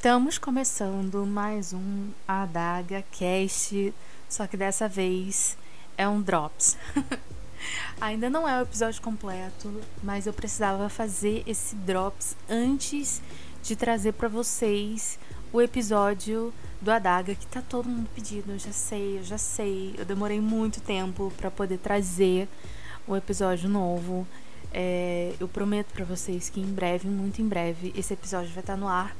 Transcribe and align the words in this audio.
Estamos 0.00 0.38
começando 0.38 1.26
mais 1.26 1.74
um 1.74 2.08
Adaga 2.26 3.04
Cast, 3.12 3.92
só 4.30 4.46
que 4.46 4.56
dessa 4.56 4.88
vez 4.88 5.58
é 5.94 6.08
um 6.08 6.22
Drops. 6.22 6.78
Ainda 8.00 8.30
não 8.30 8.48
é 8.48 8.58
o 8.58 8.62
episódio 8.62 9.02
completo, 9.02 9.70
mas 10.02 10.26
eu 10.26 10.32
precisava 10.32 10.88
fazer 10.88 11.42
esse 11.46 11.74
Drops 11.74 12.34
antes 12.48 13.20
de 13.62 13.76
trazer 13.76 14.12
para 14.12 14.26
vocês 14.26 15.18
o 15.52 15.60
episódio 15.60 16.50
do 16.80 16.90
Adaga 16.90 17.34
que 17.34 17.46
tá 17.46 17.60
todo 17.60 17.86
mundo 17.86 18.08
pedindo. 18.14 18.52
Eu 18.52 18.58
já 18.58 18.72
sei, 18.72 19.18
eu 19.18 19.22
já 19.22 19.36
sei. 19.36 19.94
Eu 19.98 20.06
demorei 20.06 20.40
muito 20.40 20.80
tempo 20.80 21.30
para 21.36 21.50
poder 21.50 21.76
trazer 21.76 22.48
o 23.06 23.14
episódio 23.14 23.68
novo. 23.68 24.26
É, 24.72 25.34
eu 25.38 25.46
prometo 25.46 25.92
para 25.92 26.06
vocês 26.06 26.48
que 26.48 26.58
em 26.58 26.72
breve, 26.72 27.06
muito 27.06 27.42
em 27.42 27.46
breve, 27.46 27.92
esse 27.94 28.14
episódio 28.14 28.50
vai 28.54 28.62
estar 28.62 28.78
no 28.78 28.88
ar. 28.88 29.14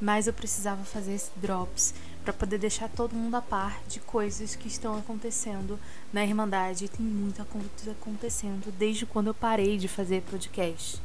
Mas 0.00 0.26
eu 0.26 0.32
precisava 0.32 0.82
fazer 0.84 1.14
esse 1.14 1.30
drops 1.36 1.94
para 2.24 2.32
poder 2.32 2.58
deixar 2.58 2.88
todo 2.88 3.14
mundo 3.14 3.34
a 3.34 3.42
par 3.42 3.80
de 3.88 4.00
coisas 4.00 4.54
que 4.54 4.68
estão 4.68 4.98
acontecendo 4.98 5.78
na 6.12 6.24
Irmandade. 6.24 6.88
Tem 6.88 7.04
muita 7.04 7.44
coisa 7.44 7.92
acontecendo 7.92 8.72
desde 8.78 9.06
quando 9.06 9.28
eu 9.28 9.34
parei 9.34 9.76
de 9.76 9.88
fazer 9.88 10.22
podcast. 10.22 11.00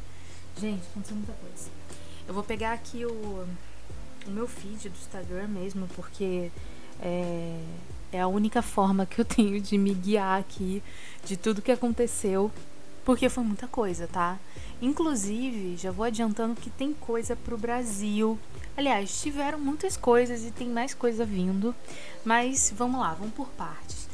Gente, 0.58 0.82
aconteceu 0.90 1.16
muita 1.16 1.32
coisa. 1.32 1.68
Eu 2.26 2.34
vou 2.34 2.42
pegar 2.42 2.72
aqui 2.72 3.04
o, 3.04 3.46
o 4.26 4.30
meu 4.30 4.48
feed 4.48 4.88
do 4.88 4.96
Instagram 4.96 5.48
mesmo, 5.48 5.86
porque 5.94 6.50
é, 7.00 7.60
é 8.12 8.20
a 8.20 8.26
única 8.26 8.62
forma 8.62 9.04
que 9.04 9.20
eu 9.20 9.24
tenho 9.26 9.60
de 9.60 9.76
me 9.76 9.92
guiar 9.94 10.40
aqui 10.40 10.82
de 11.24 11.36
tudo 11.36 11.62
que 11.62 11.72
aconteceu 11.72 12.50
porque 13.06 13.28
foi 13.28 13.44
muita 13.44 13.68
coisa, 13.68 14.08
tá? 14.08 14.36
Inclusive, 14.80 15.76
já 15.76 15.90
vou 15.90 16.04
adiantando 16.04 16.60
que 16.60 16.68
tem 16.68 16.92
coisa 16.92 17.34
pro 17.34 17.56
Brasil. 17.56 18.38
Aliás, 18.76 19.20
tiveram 19.22 19.58
muitas 19.58 19.96
coisas 19.96 20.44
e 20.44 20.50
tem 20.50 20.68
mais 20.68 20.92
coisa 20.92 21.24
vindo. 21.24 21.74
Mas 22.24 22.72
vamos 22.76 23.00
lá, 23.00 23.14
vamos 23.14 23.34
por 23.34 23.48
partes. 23.48 24.06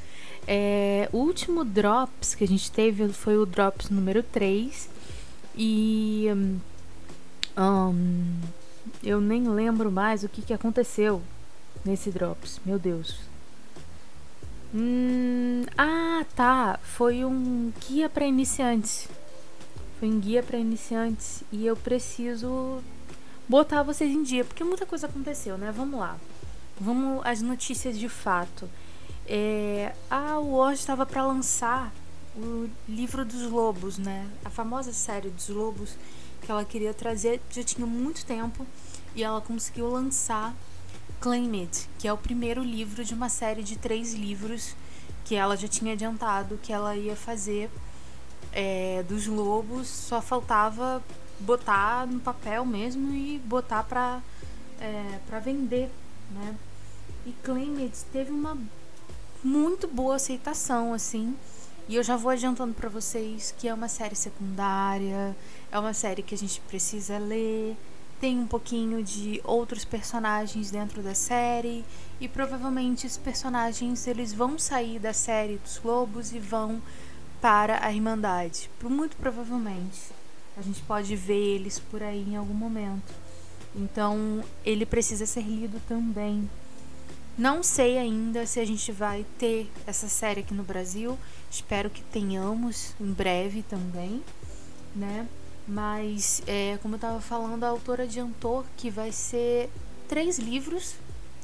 É, 0.46 1.08
o 1.12 1.18
último 1.18 1.64
Drops 1.64 2.34
que 2.34 2.44
a 2.44 2.48
gente 2.48 2.70
teve 2.70 3.08
foi 3.12 3.36
o 3.36 3.46
Drops 3.46 3.90
número 3.90 4.22
3. 4.22 4.88
E. 5.56 6.26
Um, 7.56 8.40
eu 9.02 9.20
nem 9.20 9.48
lembro 9.48 9.90
mais 9.90 10.22
o 10.22 10.28
que, 10.28 10.42
que 10.42 10.54
aconteceu 10.54 11.20
nesse 11.84 12.10
Drops. 12.10 12.60
Meu 12.64 12.78
Deus. 12.78 13.20
Hum, 14.74 15.64
ah, 15.76 16.24
tá. 16.34 16.78
Foi 16.82 17.24
um 17.24 17.72
guia 17.88 18.08
para 18.08 18.24
iniciantes. 18.24 19.08
Foi 20.02 20.10
um 20.10 20.18
guia 20.18 20.42
para 20.42 20.58
iniciantes 20.58 21.44
e 21.52 21.64
eu 21.64 21.76
preciso 21.76 22.82
botar 23.48 23.84
vocês 23.84 24.10
em 24.10 24.24
dia, 24.24 24.44
porque 24.44 24.64
muita 24.64 24.84
coisa 24.84 25.06
aconteceu, 25.06 25.56
né? 25.56 25.70
Vamos 25.70 26.00
lá. 26.00 26.18
Vamos 26.80 27.24
às 27.24 27.40
notícias 27.40 27.96
de 27.96 28.08
fato. 28.08 28.68
É, 29.28 29.94
a 30.10 30.40
Word 30.40 30.76
estava 30.76 31.06
para 31.06 31.24
lançar 31.24 31.94
o 32.36 32.68
livro 32.88 33.24
dos 33.24 33.42
lobos, 33.42 33.96
né? 33.96 34.28
A 34.44 34.50
famosa 34.50 34.92
série 34.92 35.30
dos 35.30 35.48
lobos 35.48 35.96
que 36.40 36.50
ela 36.50 36.64
queria 36.64 36.92
trazer 36.92 37.40
já 37.48 37.62
tinha 37.62 37.86
muito 37.86 38.26
tempo 38.26 38.66
e 39.14 39.22
ela 39.22 39.40
conseguiu 39.40 39.88
lançar 39.88 40.52
Claim 41.20 41.60
It, 41.60 41.88
que 42.00 42.08
é 42.08 42.12
o 42.12 42.18
primeiro 42.18 42.64
livro 42.64 43.04
de 43.04 43.14
uma 43.14 43.28
série 43.28 43.62
de 43.62 43.78
três 43.78 44.14
livros 44.14 44.74
que 45.24 45.36
ela 45.36 45.56
já 45.56 45.68
tinha 45.68 45.92
adiantado 45.92 46.58
que 46.60 46.72
ela 46.72 46.96
ia 46.96 47.14
fazer 47.14 47.70
é, 48.52 49.02
dos 49.08 49.26
lobos, 49.26 49.88
só 49.88 50.20
faltava 50.20 51.02
botar 51.40 52.06
no 52.06 52.20
papel 52.20 52.64
mesmo 52.64 53.12
e 53.12 53.38
botar 53.38 53.82
para 53.82 54.20
é, 54.80 55.18
para 55.26 55.38
vender, 55.38 55.90
né? 56.30 56.56
E 57.24 57.32
Claim 57.42 57.82
It 57.84 58.04
teve 58.12 58.30
uma 58.30 58.58
muito 59.42 59.86
boa 59.88 60.16
aceitação, 60.16 60.92
assim. 60.92 61.36
E 61.88 61.96
eu 61.96 62.02
já 62.02 62.16
vou 62.16 62.30
adiantando 62.30 62.74
para 62.74 62.88
vocês 62.88 63.54
que 63.58 63.68
é 63.68 63.74
uma 63.74 63.88
série 63.88 64.14
secundária, 64.14 65.36
é 65.70 65.78
uma 65.78 65.92
série 65.92 66.22
que 66.22 66.34
a 66.34 66.38
gente 66.38 66.60
precisa 66.60 67.18
ler, 67.18 67.76
tem 68.20 68.38
um 68.38 68.46
pouquinho 68.46 69.02
de 69.02 69.40
outros 69.42 69.84
personagens 69.84 70.70
dentro 70.70 71.02
da 71.02 71.14
série 71.14 71.84
e 72.20 72.28
provavelmente 72.28 73.04
os 73.04 73.16
personagens 73.16 74.06
eles 74.06 74.32
vão 74.32 74.56
sair 74.58 75.00
da 75.00 75.12
série 75.12 75.56
dos 75.58 75.82
Lobos 75.82 76.32
e 76.32 76.38
vão 76.38 76.80
para 77.42 77.84
a 77.84 77.92
Irmandade. 77.92 78.70
Muito 78.82 79.16
provavelmente. 79.16 80.12
A 80.56 80.62
gente 80.62 80.80
pode 80.82 81.16
ver 81.16 81.56
eles 81.56 81.78
por 81.78 82.00
aí 82.02 82.22
em 82.22 82.36
algum 82.36 82.54
momento. 82.54 83.12
Então, 83.74 84.44
ele 84.64 84.86
precisa 84.86 85.26
ser 85.26 85.42
lido 85.42 85.80
também. 85.88 86.48
Não 87.36 87.62
sei 87.62 87.98
ainda 87.98 88.46
se 88.46 88.60
a 88.60 88.64
gente 88.64 88.92
vai 88.92 89.26
ter 89.38 89.68
essa 89.86 90.08
série 90.08 90.40
aqui 90.40 90.54
no 90.54 90.62
Brasil. 90.62 91.18
Espero 91.50 91.90
que 91.90 92.02
tenhamos 92.02 92.94
em 93.00 93.10
breve 93.12 93.62
também, 93.62 94.22
né? 94.94 95.26
Mas, 95.66 96.42
é, 96.46 96.78
como 96.80 96.94
eu 96.94 96.96
estava 96.96 97.20
falando, 97.20 97.64
a 97.64 97.68
autora 97.68 98.04
adiantou 98.04 98.64
que 98.76 98.88
vai 98.88 99.10
ser 99.10 99.68
três 100.08 100.38
livros 100.38 100.94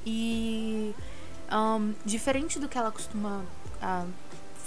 e 0.07 0.95
um, 1.51 1.95
diferente 2.05 2.59
do 2.59 2.69
que 2.69 2.77
ela 2.77 2.93
costuma 2.93 3.43
uh, 3.83 4.09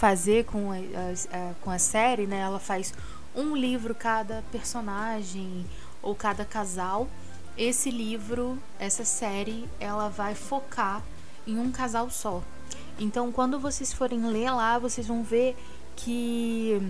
fazer 0.01 0.45
com 0.45 0.71
a, 0.71 0.77
a, 0.77 1.53
com 1.61 1.69
a 1.69 1.77
série, 1.77 2.25
né? 2.25 2.39
Ela 2.39 2.59
faz 2.59 2.91
um 3.35 3.55
livro 3.55 3.93
cada 3.93 4.43
personagem 4.51 5.63
ou 6.01 6.15
cada 6.15 6.43
casal. 6.43 7.07
Esse 7.55 7.91
livro, 7.91 8.57
essa 8.79 9.05
série, 9.05 9.69
ela 9.79 10.09
vai 10.09 10.33
focar 10.33 11.03
em 11.45 11.59
um 11.59 11.71
casal 11.71 12.09
só. 12.09 12.41
Então, 12.97 13.31
quando 13.31 13.59
vocês 13.59 13.93
forem 13.93 14.25
ler 14.25 14.49
lá, 14.49 14.79
vocês 14.79 15.05
vão 15.05 15.21
ver 15.21 15.55
que 15.95 16.81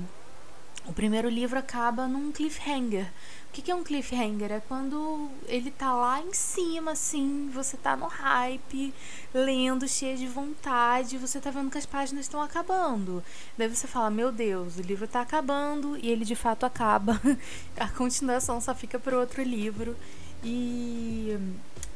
o 0.87 0.93
primeiro 0.93 1.29
livro 1.29 1.59
acaba 1.59 2.07
num 2.07 2.31
cliffhanger. 2.31 3.07
O 3.49 3.53
que, 3.53 3.69
é 3.69 3.75
um 3.75 3.83
cliffhanger? 3.83 4.51
É 4.51 4.59
quando 4.61 5.29
ele 5.45 5.71
tá 5.71 5.93
lá 5.93 6.21
em 6.21 6.33
cima, 6.33 6.91
assim, 6.91 7.51
você 7.53 7.75
tá 7.75 7.97
no 7.97 8.07
hype, 8.07 8.93
lendo, 9.33 9.87
cheio 9.87 10.17
de 10.17 10.25
vontade, 10.25 11.17
você 11.17 11.39
tá 11.39 11.51
vendo 11.51 11.69
que 11.69 11.77
as 11.77 11.85
páginas 11.85 12.25
estão 12.25 12.41
acabando. 12.41 13.21
Daí 13.57 13.67
você 13.67 13.87
fala, 13.87 14.09
meu 14.09 14.31
Deus, 14.31 14.77
o 14.77 14.81
livro 14.81 15.05
tá 15.05 15.19
acabando, 15.19 15.97
e 15.97 16.09
ele 16.09 16.23
de 16.23 16.35
fato 16.35 16.65
acaba. 16.65 17.21
A 17.77 17.89
continuação 17.89 18.61
só 18.61 18.73
fica 18.73 18.97
pro 18.97 19.19
outro 19.19 19.43
livro. 19.43 19.97
E 20.43 21.37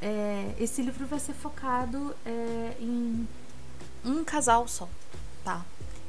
é, 0.01 0.53
esse 0.59 0.81
livro 0.81 1.07
vai 1.07 1.19
ser 1.19 1.33
focado 1.33 2.13
é, 2.25 2.75
em 2.79 3.27
um 4.03 4.23
casal 4.25 4.67
só, 4.67 4.89
tá? 5.43 5.65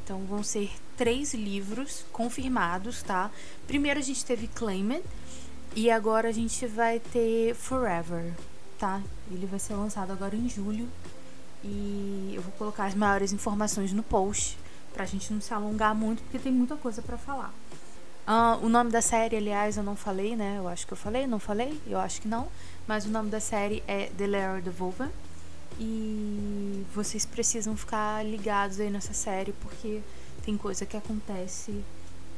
Então 0.07 0.21
vão 0.21 0.41
ser 0.41 0.71
três 0.97 1.35
livros 1.35 2.05
confirmados, 2.13 3.03
tá? 3.03 3.29
Primeiro 3.67 3.99
a 3.99 4.03
gente 4.03 4.25
teve 4.25 4.47
Claimed 4.47 5.03
e 5.75 5.91
agora 5.91 6.29
a 6.29 6.33
gente 6.33 6.65
vai 6.65 7.01
ter 7.01 7.57
Forever, 7.57 8.33
tá? 8.79 9.03
Ele 9.29 9.47
vai 9.47 9.59
ser 9.59 9.75
lançado 9.75 10.13
agora 10.13 10.37
em 10.37 10.49
julho 10.49 10.89
e 11.65 12.35
eu 12.37 12.41
vou 12.41 12.53
colocar 12.53 12.85
as 12.85 12.95
maiores 12.95 13.33
informações 13.33 13.93
no 13.93 14.05
post 14.05 14.57
pra 14.95 15.05
gente 15.05 15.33
não 15.33 15.41
se 15.41 15.53
alongar 15.53 15.93
muito 15.93 16.23
porque 16.23 16.39
tem 16.39 16.53
muita 16.53 16.77
coisa 16.77 17.03
para 17.03 17.19
falar. 17.19 17.53
Uh, 18.29 18.65
o 18.65 18.69
nome 18.69 18.93
da 18.93 19.03
série, 19.03 19.37
aliás, 19.37 19.77
eu 19.77 19.83
não 19.83 19.97
falei, 19.97 20.37
né? 20.37 20.55
Eu 20.59 20.69
acho 20.69 20.87
que 20.87 20.93
eu 20.93 20.97
falei, 20.97 21.27
não 21.27 21.41
falei? 21.41 21.81
Eu 21.85 21.99
acho 21.99 22.23
que 22.23 22.29
não. 22.29 22.47
Mas 22.87 23.07
o 23.07 23.09
nome 23.09 23.29
da 23.29 23.41
série 23.41 23.83
é 23.89 24.07
The 24.17 24.29
Lair 24.29 24.71
Vulva. 24.71 25.11
E 25.79 26.85
vocês 26.95 27.27
precisam 27.27 27.77
ficar 27.77 28.25
ligados 28.25 28.81
aí 28.81 28.91
nessa 28.91 29.13
série 29.13 29.53
porque 29.53 30.01
tem 30.45 30.57
coisa 30.57 30.87
que 30.87 30.97
acontece 30.97 31.85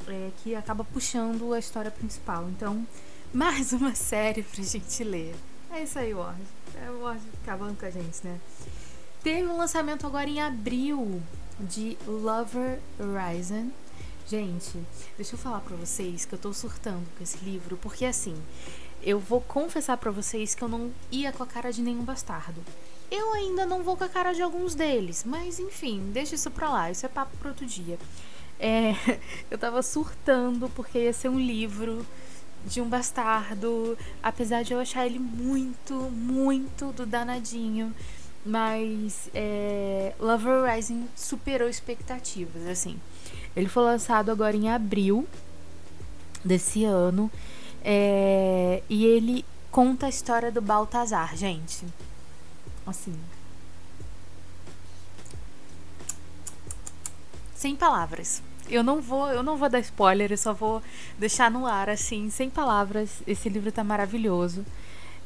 é, 0.07 0.31
que 0.43 0.55
acaba 0.55 0.83
puxando 0.85 1.53
a 1.53 1.59
história 1.59 1.91
principal. 1.91 2.49
Então, 2.49 2.87
mais 3.33 3.73
uma 3.73 3.95
série 3.95 4.43
pra 4.43 4.63
gente 4.63 5.05
ler. 5.05 5.35
É 5.71 5.83
isso 5.83 5.99
aí, 5.99 6.15
Ward. 6.15 6.41
É 6.83 6.91
o 6.91 7.01
Ward 7.03 7.23
acabando 7.43 7.79
com 7.79 7.87
a 7.87 7.91
gente, 7.91 8.19
né? 8.25 8.41
Teve 9.23 9.47
um 9.47 9.57
lançamento 9.57 10.07
agora 10.07 10.29
em 10.29 10.41
abril 10.41 11.21
de 11.61 11.99
Lover 12.07 12.79
Horizon. 12.99 13.71
Gente, 14.29 14.79
deixa 15.17 15.35
eu 15.35 15.39
falar 15.39 15.61
pra 15.61 15.77
vocês 15.77 16.25
que 16.25 16.35
eu 16.35 16.39
tô 16.39 16.53
surtando 16.53 17.07
com 17.17 17.25
esse 17.25 17.39
livro, 17.45 17.77
porque 17.79 18.05
assim, 18.05 18.37
eu 19.03 19.19
vou 19.19 19.41
confessar 19.41 19.97
para 19.97 20.11
vocês 20.11 20.55
que 20.55 20.63
eu 20.63 20.69
não 20.69 20.91
ia 21.11 21.33
com 21.33 21.43
a 21.43 21.47
cara 21.47 21.73
de 21.73 21.83
nenhum 21.83 22.03
bastardo. 22.03 22.63
Eu 23.11 23.33
ainda 23.33 23.65
não 23.65 23.83
vou 23.83 23.97
com 23.97 24.05
a 24.05 24.09
cara 24.09 24.33
de 24.33 24.43
alguns 24.43 24.75
deles, 24.75 25.25
mas 25.25 25.59
enfim, 25.59 26.11
deixa 26.13 26.35
isso 26.35 26.51
pra 26.51 26.69
lá, 26.69 26.91
isso 26.91 27.07
é 27.07 27.09
papo 27.09 27.37
pro 27.39 27.49
outro 27.49 27.65
dia. 27.65 27.99
É, 28.61 28.95
eu 29.51 29.57
tava 29.57 29.83
surtando 29.83 30.69
porque 30.71 30.99
ia 30.99 31.13
ser 31.13 31.29
um 31.29 31.39
livro 31.39 32.05
de 32.67 32.81
um 32.81 32.89
bastardo, 32.89 33.97
apesar 34.23 34.63
de 34.63 34.75
eu 34.75 34.81
achar 34.81 35.07
ele 35.07 35.19
muito, 35.19 35.95
muito 35.95 36.93
do 36.93 37.07
danadinho. 37.07 37.95
Mas 38.45 39.29
é, 39.35 40.15
Lover 40.19 40.65
Rising 40.65 41.07
superou 41.15 41.69
expectativas, 41.69 42.67
assim. 42.67 42.99
Ele 43.55 43.69
foi 43.69 43.83
lançado 43.83 44.31
agora 44.31 44.57
em 44.57 44.71
abril 44.71 45.27
desse 46.45 46.85
ano. 46.85 47.31
É, 47.83 48.83
e 48.89 49.05
ele 49.05 49.45
conta 49.71 50.07
a 50.07 50.09
história 50.09 50.51
do 50.51 50.61
Baltazar, 50.61 51.37
gente. 51.37 51.87
Assim. 52.87 53.15
Sem 57.55 57.77
palavras. 57.77 58.43
Eu 58.69 58.83
não 58.83 59.01
vou, 59.01 59.29
eu 59.29 59.43
não 59.43 59.57
vou 59.57 59.69
dar 59.69 59.81
spoiler, 59.81 60.31
eu 60.31 60.37
só 60.37 60.53
vou 60.53 60.83
deixar 61.19 61.51
no 61.51 61.67
ar 61.67 61.89
assim, 61.89 62.31
sem 62.31 62.51
palavras. 62.51 63.23
Esse 63.27 63.49
livro 63.49 63.73
tá 63.73 63.83
maravilhoso. 63.83 64.65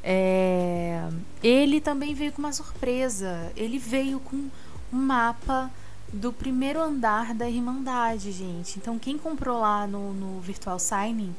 É... 0.03 1.07
Ele 1.41 1.79
também 1.79 2.13
veio 2.13 2.31
com 2.31 2.39
uma 2.39 2.53
surpresa. 2.53 3.51
Ele 3.55 3.77
veio 3.77 4.19
com 4.19 4.49
um 4.91 4.97
mapa 4.97 5.71
do 6.11 6.31
primeiro 6.31 6.79
andar 6.79 7.33
da 7.33 7.49
Irmandade, 7.49 8.31
gente. 8.31 8.77
Então, 8.77 8.99
quem 8.99 9.17
comprou 9.17 9.59
lá 9.59 9.87
no, 9.87 10.13
no 10.13 10.39
Virtual 10.39 10.77
Signing, 10.77 11.35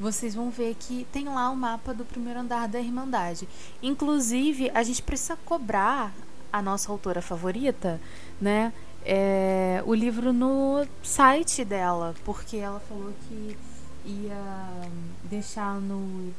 vocês 0.00 0.34
vão 0.34 0.50
ver 0.50 0.74
que 0.80 1.06
tem 1.12 1.26
lá 1.26 1.50
o 1.50 1.56
mapa 1.56 1.92
do 1.92 2.06
primeiro 2.06 2.40
andar 2.40 2.66
da 2.66 2.80
Irmandade. 2.80 3.46
Inclusive, 3.82 4.70
a 4.72 4.82
gente 4.82 5.02
precisa 5.02 5.36
cobrar 5.44 6.14
a 6.50 6.62
nossa 6.62 6.90
autora 6.90 7.20
favorita, 7.20 8.00
né? 8.40 8.72
É, 9.04 9.82
o 9.86 9.94
livro 9.94 10.32
no 10.32 10.86
site 11.02 11.64
dela, 11.64 12.14
porque 12.24 12.56
ela 12.56 12.80
falou 12.80 13.12
que 13.28 13.56
ia 14.06 14.90
deixar 15.24 15.74
no, 15.80 16.32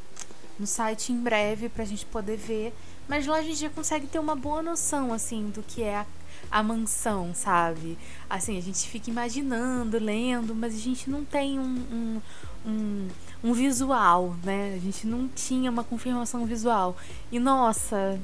no 0.59 0.65
site 0.65 1.13
em 1.13 1.17
breve 1.17 1.69
pra 1.69 1.85
gente 1.85 2.05
poder 2.07 2.37
ver. 2.37 2.73
Mas 3.07 3.27
lá 3.27 3.37
a 3.37 3.41
gente 3.43 3.57
já 3.57 3.69
consegue 3.69 4.07
ter 4.07 4.19
uma 4.19 4.35
boa 4.35 4.63
noção, 4.63 5.13
assim, 5.13 5.49
do 5.49 5.61
que 5.61 5.83
é 5.83 5.97
a 5.97 6.05
a 6.49 6.61
mansão, 6.61 7.33
sabe? 7.33 7.97
Assim, 8.29 8.57
a 8.57 8.61
gente 8.61 8.87
fica 8.89 9.09
imaginando, 9.09 9.97
lendo, 9.99 10.55
mas 10.55 10.73
a 10.73 10.77
gente 10.77 11.09
não 11.09 11.23
tem 11.23 11.59
um, 11.59 11.63
um, 11.63 12.21
um, 12.65 13.07
um 13.43 13.53
visual, 13.53 14.35
né? 14.43 14.73
A 14.75 14.79
gente 14.79 15.07
não 15.07 15.27
tinha 15.27 15.69
uma 15.69 15.83
confirmação 15.83 16.45
visual. 16.45 16.95
E 17.31 17.39
nossa, 17.39 18.19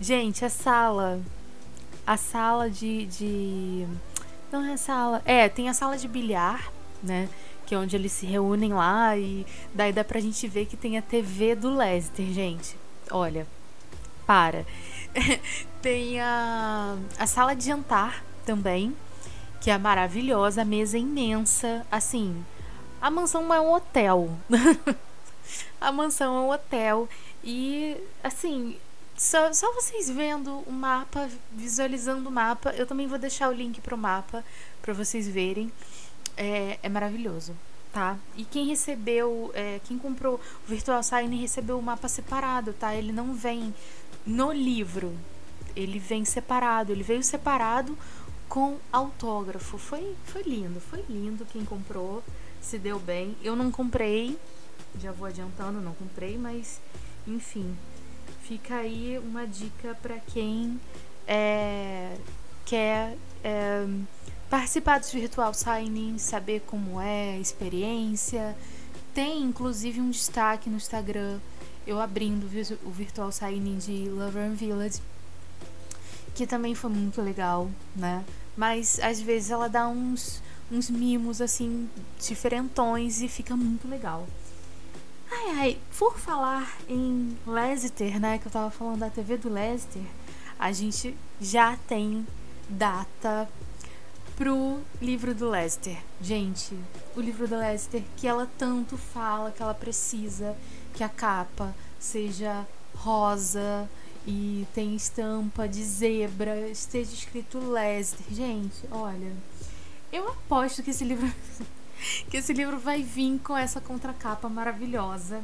gente, 0.00 0.44
a 0.44 0.50
sala. 0.50 1.20
A 2.06 2.16
sala 2.16 2.70
de. 2.70 3.06
de... 3.06 3.86
Não 4.50 4.64
é 4.64 4.74
a 4.74 4.76
sala. 4.76 5.22
É, 5.24 5.48
tem 5.48 5.68
a 5.68 5.74
sala 5.74 5.96
de 5.96 6.08
bilhar, 6.08 6.70
né? 7.02 7.28
Que 7.66 7.74
é 7.74 7.78
onde 7.78 7.96
eles 7.96 8.12
se 8.12 8.26
reúnem 8.26 8.72
lá. 8.72 9.16
E 9.16 9.46
daí 9.74 9.92
dá 9.92 10.04
pra 10.04 10.20
gente 10.20 10.46
ver 10.48 10.66
que 10.66 10.76
tem 10.76 10.96
a 10.98 11.02
TV 11.02 11.54
do 11.54 11.74
Lester, 11.74 12.26
gente. 12.26 12.76
Olha, 13.10 13.46
para. 14.26 14.64
Tem 15.80 16.18
a, 16.18 16.96
a 17.18 17.26
sala 17.26 17.54
de 17.54 17.66
jantar 17.66 18.24
também, 18.46 18.96
que 19.60 19.70
é 19.70 19.76
maravilhosa, 19.76 20.62
a 20.62 20.64
mesa 20.64 20.96
é 20.96 21.00
imensa. 21.00 21.86
Assim, 21.90 22.44
a 23.04 23.10
mansão 23.10 23.52
é 23.52 23.60
um 23.60 23.70
hotel. 23.70 24.30
a 25.78 25.92
mansão 25.92 26.34
é 26.34 26.40
um 26.40 26.50
hotel. 26.50 27.06
E, 27.44 27.98
assim, 28.22 28.78
só, 29.14 29.52
só 29.52 29.70
vocês 29.74 30.08
vendo 30.08 30.60
o 30.66 30.72
mapa, 30.72 31.28
visualizando 31.52 32.30
o 32.30 32.32
mapa, 32.32 32.70
eu 32.70 32.86
também 32.86 33.06
vou 33.06 33.18
deixar 33.18 33.50
o 33.50 33.52
link 33.52 33.78
pro 33.82 33.98
mapa 33.98 34.42
para 34.80 34.94
vocês 34.94 35.28
verem. 35.28 35.70
É, 36.34 36.78
é 36.82 36.88
maravilhoso 36.88 37.54
tá? 37.92 38.18
E 38.36 38.44
quem 38.44 38.66
recebeu, 38.66 39.52
é, 39.54 39.80
quem 39.84 39.96
comprou 39.96 40.34
o 40.34 40.66
Virtual 40.66 41.00
Sign 41.02 41.36
recebeu 41.36 41.78
o 41.78 41.82
mapa 41.82 42.08
separado, 42.08 42.72
tá? 42.72 42.92
Ele 42.92 43.12
não 43.12 43.34
vem 43.34 43.72
no 44.26 44.50
livro, 44.50 45.16
ele 45.76 46.00
vem 46.00 46.24
separado, 46.24 46.90
ele 46.90 47.04
veio 47.04 47.22
separado 47.22 47.96
com 48.48 48.78
autógrafo. 48.90 49.78
Foi, 49.78 50.16
foi 50.24 50.42
lindo, 50.42 50.80
foi 50.80 51.04
lindo 51.08 51.46
quem 51.52 51.64
comprou, 51.64 52.24
se 52.64 52.78
deu 52.78 52.98
bem. 52.98 53.36
Eu 53.42 53.54
não 53.54 53.70
comprei, 53.70 54.38
já 55.00 55.12
vou 55.12 55.26
adiantando, 55.26 55.80
não 55.80 55.94
comprei, 55.94 56.38
mas 56.38 56.80
enfim, 57.26 57.76
fica 58.42 58.76
aí 58.76 59.18
uma 59.18 59.46
dica 59.46 59.96
para 60.02 60.18
quem 60.18 60.80
é, 61.26 62.16
quer 62.64 63.16
é, 63.42 63.86
participar 64.50 64.98
dos 64.98 65.12
virtual 65.12 65.52
signing, 65.54 66.18
saber 66.18 66.60
como 66.66 67.00
é 67.00 67.34
a 67.34 67.38
experiência. 67.38 68.56
Tem 69.14 69.42
inclusive 69.42 70.00
um 70.00 70.10
destaque 70.10 70.68
no 70.68 70.76
Instagram 70.76 71.38
eu 71.86 72.00
abrindo 72.00 72.44
o 72.84 72.90
virtual 72.90 73.30
signing 73.30 73.76
de 73.76 74.08
Lover 74.08 74.50
Village, 74.52 75.00
que 76.34 76.46
também 76.46 76.74
foi 76.74 76.90
muito 76.90 77.20
legal, 77.20 77.70
né? 77.94 78.24
Mas 78.56 78.98
às 79.00 79.20
vezes 79.20 79.50
ela 79.50 79.68
dá 79.68 79.86
uns, 79.86 80.40
uns 80.70 80.90
mimos 80.90 81.40
assim 81.40 81.88
diferentões 82.20 83.20
e 83.22 83.28
fica 83.28 83.56
muito 83.56 83.88
legal. 83.88 84.26
Ai 85.30 85.50
ai, 85.58 85.78
por 85.98 86.18
falar 86.18 86.78
em 86.88 87.36
Leicester, 87.46 88.20
né, 88.20 88.38
que 88.38 88.46
eu 88.46 88.52
tava 88.52 88.70
falando 88.70 89.00
da 89.00 89.10
TV 89.10 89.36
do 89.36 89.48
Leicester, 89.48 90.02
a 90.58 90.72
gente 90.72 91.16
já 91.40 91.76
tem 91.88 92.26
data 92.68 93.48
pro 94.36 94.80
livro 95.00 95.34
do 95.34 95.48
Lester. 95.48 95.96
Gente, 96.20 96.76
o 97.16 97.20
livro 97.20 97.46
do 97.46 97.56
Lester 97.56 98.02
que 98.16 98.26
ela 98.26 98.48
tanto 98.58 98.96
fala 98.96 99.50
que 99.50 99.62
ela 99.62 99.74
precisa 99.74 100.56
que 100.94 101.04
a 101.04 101.08
capa 101.08 101.74
seja 101.98 102.66
rosa 102.94 103.88
e 104.26 104.66
tem 104.74 104.94
estampa 104.94 105.68
de 105.68 105.84
zebra, 105.84 106.68
esteja 106.68 107.12
escrito 107.12 107.58
Lester. 107.58 108.26
Gente, 108.30 108.86
olha, 108.90 109.32
eu 110.14 110.28
aposto 110.28 110.82
que 110.82 110.90
esse 110.90 111.04
livro 111.04 111.30
que 112.30 112.36
esse 112.36 112.52
livro 112.52 112.78
vai 112.78 113.02
vir 113.02 113.40
com 113.40 113.56
essa 113.56 113.80
contracapa 113.80 114.48
maravilhosa. 114.48 115.42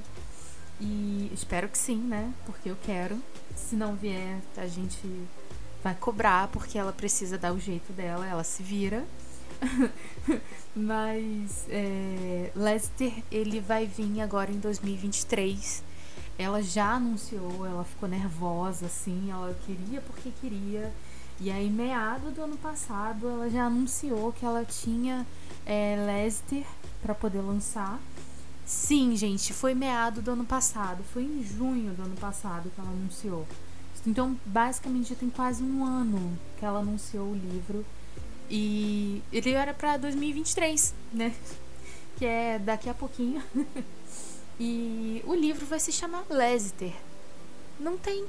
E 0.81 1.31
espero 1.35 1.69
que 1.69 1.77
sim, 1.77 1.97
né? 1.97 2.33
Porque 2.47 2.71
eu 2.71 2.77
quero. 2.83 3.21
Se 3.55 3.75
não 3.77 3.95
vier, 3.95 4.41
a 4.57 4.67
gente 4.67 5.01
vai 5.83 5.95
cobrar 5.95 6.49
porque 6.49 6.79
ela 6.79 6.93
precisa 6.93 7.37
dar 7.37 7.53
o 7.53 7.61
jeito 7.61 7.93
dela, 7.93 8.27
ela 8.27 8.45
se 8.45 8.63
vira. 8.63 9.05
Mas 10.75 11.67
é, 11.69 12.51
Lester 12.55 13.13
ele 13.31 13.61
vai 13.61 13.87
vir 13.87 14.21
agora 14.21 14.51
em 14.51 14.59
2023. 14.59 15.83
Ela 16.39 16.63
já 16.63 16.93
anunciou, 16.93 17.67
ela 17.67 17.85
ficou 17.85 18.09
nervosa 18.09 18.87
assim, 18.87 19.31
ela 19.31 19.55
queria 19.67 20.01
porque 20.01 20.31
queria. 20.41 20.91
E 21.43 21.51
aí, 21.51 21.71
meado 21.71 22.31
do 22.31 22.43
ano 22.43 22.59
passado, 22.59 23.27
ela 23.27 23.49
já 23.49 23.65
anunciou 23.65 24.31
que 24.31 24.45
ela 24.45 24.63
tinha 24.63 25.27
é, 25.65 25.97
Lester 26.05 26.67
para 27.01 27.15
poder 27.15 27.41
lançar. 27.41 27.99
Sim, 28.67 29.17
gente, 29.17 29.55
foi 29.55 29.75
meado 29.75 30.21
do 30.21 30.33
ano 30.33 30.45
passado. 30.45 31.03
Foi 31.15 31.23
em 31.23 31.43
junho 31.43 31.95
do 31.95 32.03
ano 32.03 32.15
passado 32.17 32.71
que 32.75 32.79
ela 32.79 32.91
anunciou. 32.91 33.47
Então, 34.07 34.39
basicamente, 34.45 35.09
já 35.09 35.15
tem 35.15 35.31
quase 35.31 35.63
um 35.63 35.83
ano 35.83 36.39
que 36.59 36.65
ela 36.65 36.81
anunciou 36.81 37.29
o 37.29 37.35
livro. 37.35 37.87
E 38.51 39.23
ele 39.33 39.53
era 39.53 39.73
para 39.73 39.97
2023, 39.97 40.95
né? 41.13 41.35
Que 42.19 42.27
é 42.27 42.59
daqui 42.59 42.91
a 42.91 42.93
pouquinho. 42.93 43.43
e 44.61 45.23
o 45.25 45.35
livro 45.35 45.65
vai 45.65 45.81
se 45.81 45.91
chamar 45.91 46.23
Lester. 46.29 46.93
Não 47.79 47.97
tem 47.97 48.27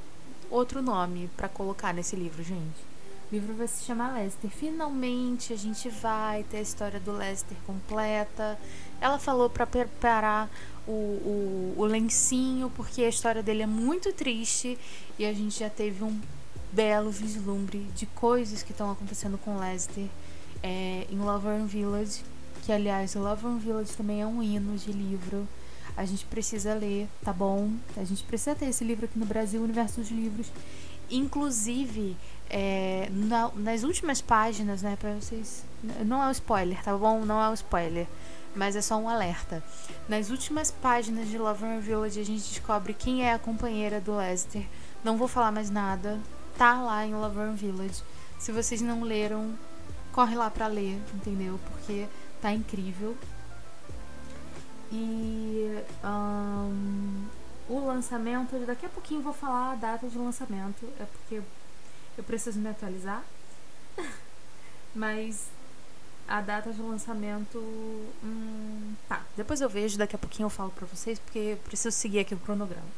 outro 0.50 0.80
nome 0.80 1.28
para 1.36 1.46
colocar 1.46 1.92
nesse 1.92 2.16
livro, 2.16 2.42
gente. 2.42 2.91
O 3.32 3.34
livro 3.34 3.54
vai 3.54 3.66
se 3.66 3.82
chamar 3.82 4.12
Lester. 4.12 4.50
Finalmente 4.50 5.54
a 5.54 5.56
gente 5.56 5.88
vai 5.88 6.44
ter 6.50 6.58
a 6.58 6.60
história 6.60 7.00
do 7.00 7.12
Lester 7.12 7.56
completa. 7.66 8.58
Ela 9.00 9.18
falou 9.18 9.48
para 9.48 9.66
preparar 9.66 10.50
o, 10.86 10.92
o, 10.92 11.74
o 11.78 11.84
lencinho, 11.86 12.70
porque 12.76 13.02
a 13.02 13.08
história 13.08 13.42
dele 13.42 13.62
é 13.62 13.66
muito 13.66 14.12
triste 14.12 14.78
e 15.18 15.24
a 15.24 15.32
gente 15.32 15.60
já 15.60 15.70
teve 15.70 16.04
um 16.04 16.20
belo 16.70 17.10
vislumbre 17.10 17.78
de 17.96 18.04
coisas 18.04 18.62
que 18.62 18.72
estão 18.72 18.90
acontecendo 18.90 19.38
com 19.38 19.58
Lester 19.58 20.08
é, 20.62 21.06
em 21.10 21.16
Lover 21.16 21.64
Village, 21.64 22.22
que 22.66 22.70
aliás, 22.70 23.14
o 23.14 23.20
Lover 23.20 23.52
Village 23.52 23.96
também 23.96 24.20
é 24.20 24.26
um 24.26 24.42
hino 24.42 24.76
de 24.76 24.92
livro. 24.92 25.48
A 25.96 26.04
gente 26.04 26.26
precisa 26.26 26.74
ler, 26.74 27.08
tá 27.24 27.32
bom? 27.32 27.70
A 27.96 28.04
gente 28.04 28.24
precisa 28.24 28.54
ter 28.54 28.66
esse 28.66 28.84
livro 28.84 29.06
aqui 29.06 29.18
no 29.18 29.24
Brasil, 29.24 29.62
Universo 29.62 30.00
dos 30.00 30.10
Livros. 30.10 30.52
Inclusive, 31.10 32.16
é, 32.52 33.08
na, 33.10 33.50
nas 33.56 33.82
últimas 33.82 34.20
páginas, 34.20 34.82
né, 34.82 34.96
para 35.00 35.14
vocês. 35.14 35.64
Não 36.04 36.22
é 36.22 36.28
o 36.28 36.30
spoiler, 36.30 36.80
tá 36.84 36.94
bom? 36.96 37.24
Não 37.24 37.42
é 37.42 37.48
o 37.48 37.54
spoiler, 37.54 38.06
mas 38.54 38.76
é 38.76 38.82
só 38.82 38.96
um 38.98 39.08
alerta. 39.08 39.64
Nas 40.06 40.28
últimas 40.28 40.70
páginas 40.70 41.28
de 41.28 41.38
Lover 41.38 41.80
Village, 41.80 42.20
a 42.20 42.24
gente 42.24 42.46
descobre 42.46 42.92
quem 42.92 43.26
é 43.26 43.32
a 43.32 43.38
companheira 43.38 44.00
do 44.00 44.14
Lester. 44.14 44.66
Não 45.02 45.16
vou 45.16 45.26
falar 45.26 45.50
mais 45.50 45.70
nada, 45.70 46.20
tá 46.56 46.80
lá 46.80 47.04
em 47.06 47.14
Laverne 47.14 47.56
Village. 47.56 48.02
Se 48.38 48.52
vocês 48.52 48.82
não 48.82 49.02
leram, 49.02 49.54
corre 50.12 50.36
lá 50.36 50.50
para 50.50 50.66
ler, 50.66 51.00
entendeu? 51.14 51.58
Porque 51.70 52.06
tá 52.40 52.52
incrível. 52.52 53.16
E 54.92 55.82
um, 56.04 57.24
o 57.68 57.86
lançamento, 57.86 58.58
daqui 58.66 58.84
a 58.84 58.90
pouquinho 58.90 59.22
vou 59.22 59.32
falar 59.32 59.72
a 59.72 59.74
data 59.74 60.06
de 60.06 60.18
lançamento, 60.18 60.86
é 61.00 61.04
porque 61.04 61.40
eu 62.16 62.24
preciso 62.24 62.58
me 62.58 62.68
atualizar. 62.68 63.24
Mas 64.94 65.48
a 66.26 66.40
data 66.40 66.72
de 66.72 66.80
lançamento. 66.80 67.58
Hum, 68.24 68.94
tá, 69.08 69.24
depois 69.36 69.60
eu 69.60 69.68
vejo, 69.68 69.98
daqui 69.98 70.16
a 70.16 70.18
pouquinho 70.18 70.46
eu 70.46 70.50
falo 70.50 70.70
pra 70.70 70.86
vocês, 70.86 71.18
porque 71.18 71.38
eu 71.38 71.56
preciso 71.58 71.94
seguir 71.94 72.20
aqui 72.20 72.34
o 72.34 72.38
cronograma. 72.38 72.88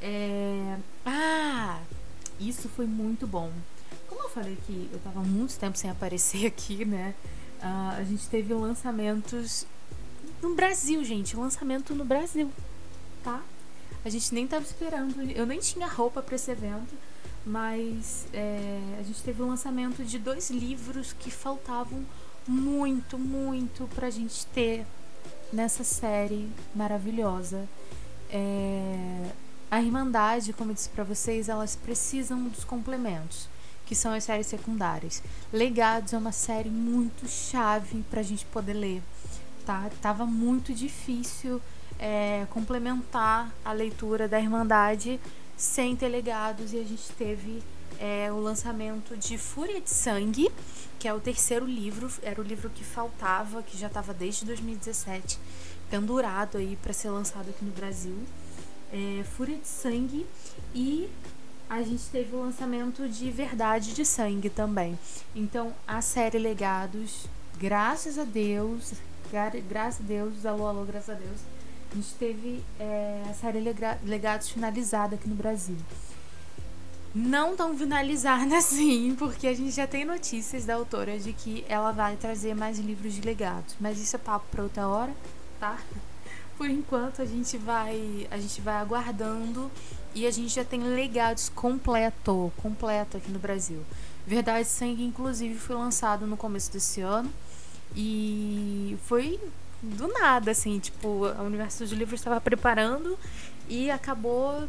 É... 0.00 0.76
Ah, 1.04 1.80
isso 2.40 2.68
foi 2.68 2.86
muito 2.86 3.26
bom. 3.26 3.52
Como 4.08 4.22
eu 4.22 4.28
falei 4.28 4.56
que 4.66 4.88
eu 4.92 4.98
tava 5.00 5.20
muito 5.20 5.56
tempo 5.58 5.76
sem 5.78 5.90
aparecer 5.90 6.46
aqui, 6.48 6.84
né? 6.84 7.14
Uh, 7.58 8.00
a 8.00 8.04
gente 8.04 8.28
teve 8.28 8.52
lançamentos 8.52 9.66
no 10.42 10.54
Brasil, 10.54 11.02
gente. 11.04 11.36
Lançamento 11.36 11.94
no 11.94 12.04
Brasil, 12.04 12.50
tá? 13.22 13.42
A 14.04 14.08
gente 14.08 14.34
nem 14.34 14.46
tava 14.46 14.64
esperando. 14.64 15.20
Eu 15.30 15.46
nem 15.46 15.58
tinha 15.58 15.86
roupa 15.86 16.22
para 16.22 16.34
esse 16.34 16.50
evento, 16.50 16.94
mas 17.46 18.26
é, 18.32 18.96
a 18.98 19.02
gente 19.04 19.22
teve 19.22 19.40
o 19.40 19.46
lançamento 19.46 20.04
de 20.04 20.18
dois 20.18 20.50
livros 20.50 21.12
que 21.12 21.30
faltavam 21.30 22.04
muito, 22.46 23.16
muito 23.16 23.88
pra 23.94 24.10
gente 24.10 24.44
ter 24.46 24.84
nessa 25.52 25.84
série 25.84 26.50
maravilhosa. 26.74 27.68
É, 28.28 29.30
a 29.70 29.80
Irmandade, 29.80 30.52
como 30.52 30.72
eu 30.72 30.74
disse 30.74 30.88
para 30.88 31.04
vocês, 31.04 31.48
elas 31.48 31.76
precisam 31.76 32.48
dos 32.48 32.64
complementos, 32.64 33.48
que 33.84 33.94
são 33.94 34.12
as 34.12 34.24
séries 34.24 34.48
secundárias. 34.48 35.22
Legados 35.52 36.12
é 36.12 36.18
uma 36.18 36.32
série 36.32 36.68
muito 36.70 37.28
chave 37.28 38.02
para 38.10 38.20
a 38.20 38.24
gente 38.24 38.44
poder 38.46 38.74
ler, 38.74 39.02
tá? 39.64 39.88
Tava 40.02 40.26
muito 40.26 40.74
difícil 40.74 41.62
é, 41.96 42.44
complementar 42.50 43.52
a 43.64 43.72
leitura 43.72 44.26
da 44.26 44.40
Irmandade 44.40 45.20
sem 45.56 45.96
legados 45.96 46.72
e 46.72 46.78
a 46.78 46.84
gente 46.84 47.10
teve 47.16 47.62
é, 47.98 48.30
o 48.30 48.38
lançamento 48.38 49.16
de 49.16 49.38
Fúria 49.38 49.80
de 49.80 49.90
Sangue, 49.90 50.50
que 50.98 51.08
é 51.08 51.14
o 51.14 51.20
terceiro 51.20 51.64
livro, 51.64 52.10
era 52.22 52.40
o 52.40 52.44
livro 52.44 52.68
que 52.70 52.84
faltava, 52.84 53.62
que 53.62 53.76
já 53.76 53.86
estava 53.86 54.12
desde 54.12 54.44
2017 54.44 55.38
pendurado 55.90 56.58
aí 56.58 56.76
para 56.82 56.92
ser 56.92 57.10
lançado 57.10 57.48
aqui 57.48 57.64
no 57.64 57.72
Brasil 57.72 58.16
é, 58.92 59.24
Fúria 59.24 59.56
de 59.56 59.68
Sangue 59.68 60.26
e 60.74 61.08
a 61.68 61.82
gente 61.82 62.04
teve 62.10 62.34
o 62.34 62.40
lançamento 62.40 63.08
de 63.08 63.30
Verdade 63.30 63.92
de 63.92 64.04
Sangue 64.04 64.48
também. 64.48 64.98
Então, 65.34 65.72
a 65.86 66.00
série 66.00 66.38
Legados, 66.38 67.26
graças 67.58 68.18
a 68.18 68.24
Deus, 68.24 68.92
graças 69.68 70.00
a 70.00 70.04
Deus, 70.04 70.46
alô, 70.46 70.66
alô, 70.66 70.84
graças 70.84 71.10
a 71.10 71.18
Deus, 71.18 71.40
a 71.90 71.94
gente 71.94 72.14
teve 72.18 72.62
é, 72.78 73.22
a 73.30 73.34
série 73.34 73.60
Legados 74.04 74.48
finalizada 74.48 75.14
aqui 75.14 75.28
no 75.28 75.34
Brasil. 75.34 75.76
Não 77.14 77.56
tão 77.56 77.76
finalizada 77.76 78.56
assim, 78.58 79.14
porque 79.18 79.46
a 79.46 79.54
gente 79.54 79.70
já 79.70 79.86
tem 79.86 80.04
notícias 80.04 80.64
da 80.64 80.74
autora 80.74 81.18
de 81.18 81.32
que 81.32 81.64
ela 81.68 81.92
vai 81.92 82.16
trazer 82.16 82.54
mais 82.54 82.78
livros 82.78 83.14
de 83.14 83.22
legados. 83.22 83.74
Mas 83.80 83.98
isso 83.98 84.16
é 84.16 84.18
papo 84.18 84.44
para 84.50 84.62
outra 84.62 84.86
hora, 84.86 85.12
tá? 85.58 85.78
Por 86.58 86.68
enquanto 86.68 87.22
a 87.22 87.24
gente 87.24 87.56
vai, 87.58 88.26
a 88.30 88.38
gente 88.38 88.60
vai 88.60 88.76
aguardando 88.76 89.70
e 90.14 90.26
a 90.26 90.30
gente 90.30 90.54
já 90.54 90.64
tem 90.64 90.82
legados 90.82 91.50
completo, 91.50 92.52
completo 92.56 93.16
aqui 93.16 93.30
no 93.30 93.38
Brasil. 93.38 93.82
Verdade 94.26 94.66
Sangue 94.66 95.04
inclusive 95.04 95.54
foi 95.54 95.76
lançado 95.76 96.26
no 96.26 96.36
começo 96.36 96.72
desse 96.72 97.00
ano 97.00 97.30
e 97.94 98.96
foi 99.04 99.38
do 99.82 100.08
nada 100.08 100.50
assim, 100.50 100.78
tipo, 100.78 101.26
a 101.26 101.42
Universo 101.42 101.86
de 101.86 101.94
Livros 101.94 102.20
estava 102.20 102.40
preparando 102.40 103.18
e 103.68 103.90
acabou 103.90 104.68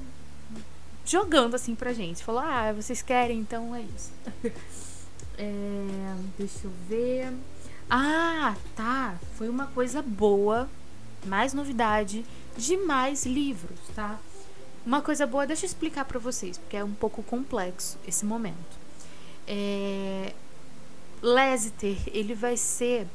jogando 1.05 1.55
assim 1.55 1.75
pra 1.75 1.93
gente. 1.93 2.23
Falou: 2.23 2.41
"Ah, 2.41 2.73
vocês 2.73 3.01
querem, 3.01 3.39
então 3.39 3.75
é 3.75 3.81
isso". 3.81 4.11
é, 5.37 6.15
deixa 6.37 6.65
eu 6.65 6.71
ver. 6.87 7.33
Ah, 7.89 8.55
tá. 8.75 9.17
Foi 9.37 9.47
uma 9.49 9.67
coisa 9.67 10.01
boa 10.01 10.69
mais 11.25 11.53
novidade, 11.53 12.25
de 12.57 12.77
mais 12.77 13.25
livros, 13.25 13.79
tá? 13.95 14.19
Uma 14.85 15.01
coisa 15.01 15.27
boa, 15.27 15.45
deixa 15.45 15.65
eu 15.65 15.67
explicar 15.67 16.05
para 16.05 16.19
vocês, 16.19 16.57
porque 16.57 16.77
é 16.77 16.83
um 16.83 16.93
pouco 16.93 17.21
complexo 17.23 17.97
esse 18.07 18.25
momento. 18.25 18.77
É... 19.47 20.33
Ele 22.07 22.33
vai 22.33 22.55
ser 22.55 23.07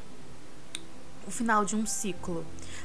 o 1.27 1.31
final 1.31 1.65
de 1.65 1.77
um 1.77 1.87
ciclo. 1.87 2.45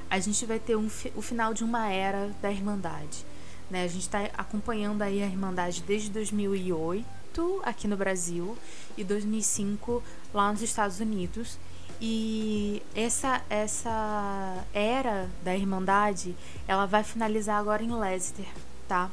A 0.10 0.20
gente 0.20 0.46
vai 0.46 0.60
ter 0.60 0.76
um, 0.76 0.90
o 1.16 1.22
final 1.22 1.54
de 1.54 1.64
uma 1.64 1.90
era 1.90 2.32
da 2.42 2.52
Irmandade. 2.52 3.26
Né? 3.70 3.84
A 3.84 3.88
gente 3.88 4.04
está 4.04 4.30
acompanhando 4.38 5.02
aí 5.02 5.22
a 5.22 5.26
Irmandade 5.26 5.84
desde 5.86 6.10
2008 6.10 7.62
aqui 7.64 7.88
no 7.88 7.96
Brasil 7.96 8.58
e 8.98 9.04
2005 9.04 10.02
lá 10.34 10.52
nos 10.52 10.62
Estados 10.62 11.00
Unidos. 11.00 11.58
E 12.00 12.82
essa 12.96 13.42
essa 13.50 14.64
era 14.74 15.30
da 15.44 15.56
Irmandade, 15.56 16.36
ela 16.68 16.86
vai 16.86 17.04
finalizar 17.04 17.60
agora 17.60 17.84
em 17.84 17.92
Leicester, 17.92 18.46
tá? 18.88 19.10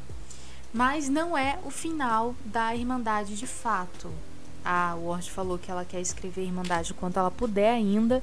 Mas 0.72 1.08
não 1.08 1.36
é 1.36 1.58
o 1.64 1.70
final 1.70 2.34
da 2.44 2.74
Irmandade 2.74 3.36
de 3.36 3.46
fato. 3.46 4.10
A 4.64 4.94
Ward 4.96 5.30
falou 5.30 5.58
que 5.58 5.70
ela 5.70 5.84
quer 5.84 6.00
escrever 6.00 6.42
a 6.42 6.44
Irmandade 6.44 6.92
quanto 6.94 7.18
ela 7.18 7.30
puder 7.30 7.70
ainda. 7.72 8.22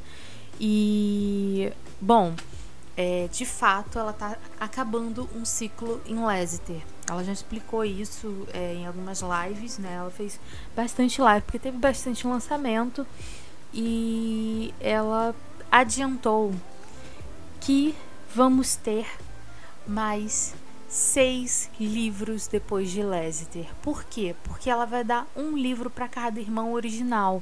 E, 0.63 1.73
bom, 1.99 2.35
é, 2.95 3.27
de 3.31 3.47
fato 3.47 3.97
ela 3.97 4.11
está 4.11 4.37
acabando 4.59 5.27
um 5.35 5.43
ciclo 5.43 5.99
em 6.05 6.23
Leicester. 6.23 6.79
Ela 7.09 7.23
já 7.23 7.31
explicou 7.31 7.83
isso 7.83 8.47
é, 8.53 8.75
em 8.75 8.85
algumas 8.85 9.21
lives, 9.21 9.79
né? 9.79 9.95
Ela 9.95 10.11
fez 10.11 10.39
bastante 10.75 11.19
live, 11.19 11.43
porque 11.43 11.57
teve 11.57 11.79
bastante 11.79 12.27
lançamento 12.27 13.07
e 13.73 14.71
ela 14.79 15.33
adiantou 15.71 16.53
que 17.59 17.95
vamos 18.35 18.75
ter 18.75 19.07
mais 19.87 20.53
seis 20.87 21.71
livros 21.79 22.45
depois 22.45 22.91
de 22.91 23.01
Lésiter. 23.01 23.65
Por 23.81 24.03
quê? 24.03 24.35
Porque 24.43 24.69
ela 24.69 24.85
vai 24.85 25.03
dar 25.03 25.25
um 25.35 25.57
livro 25.57 25.89
para 25.89 26.07
cada 26.07 26.39
irmão 26.39 26.73
original, 26.73 27.41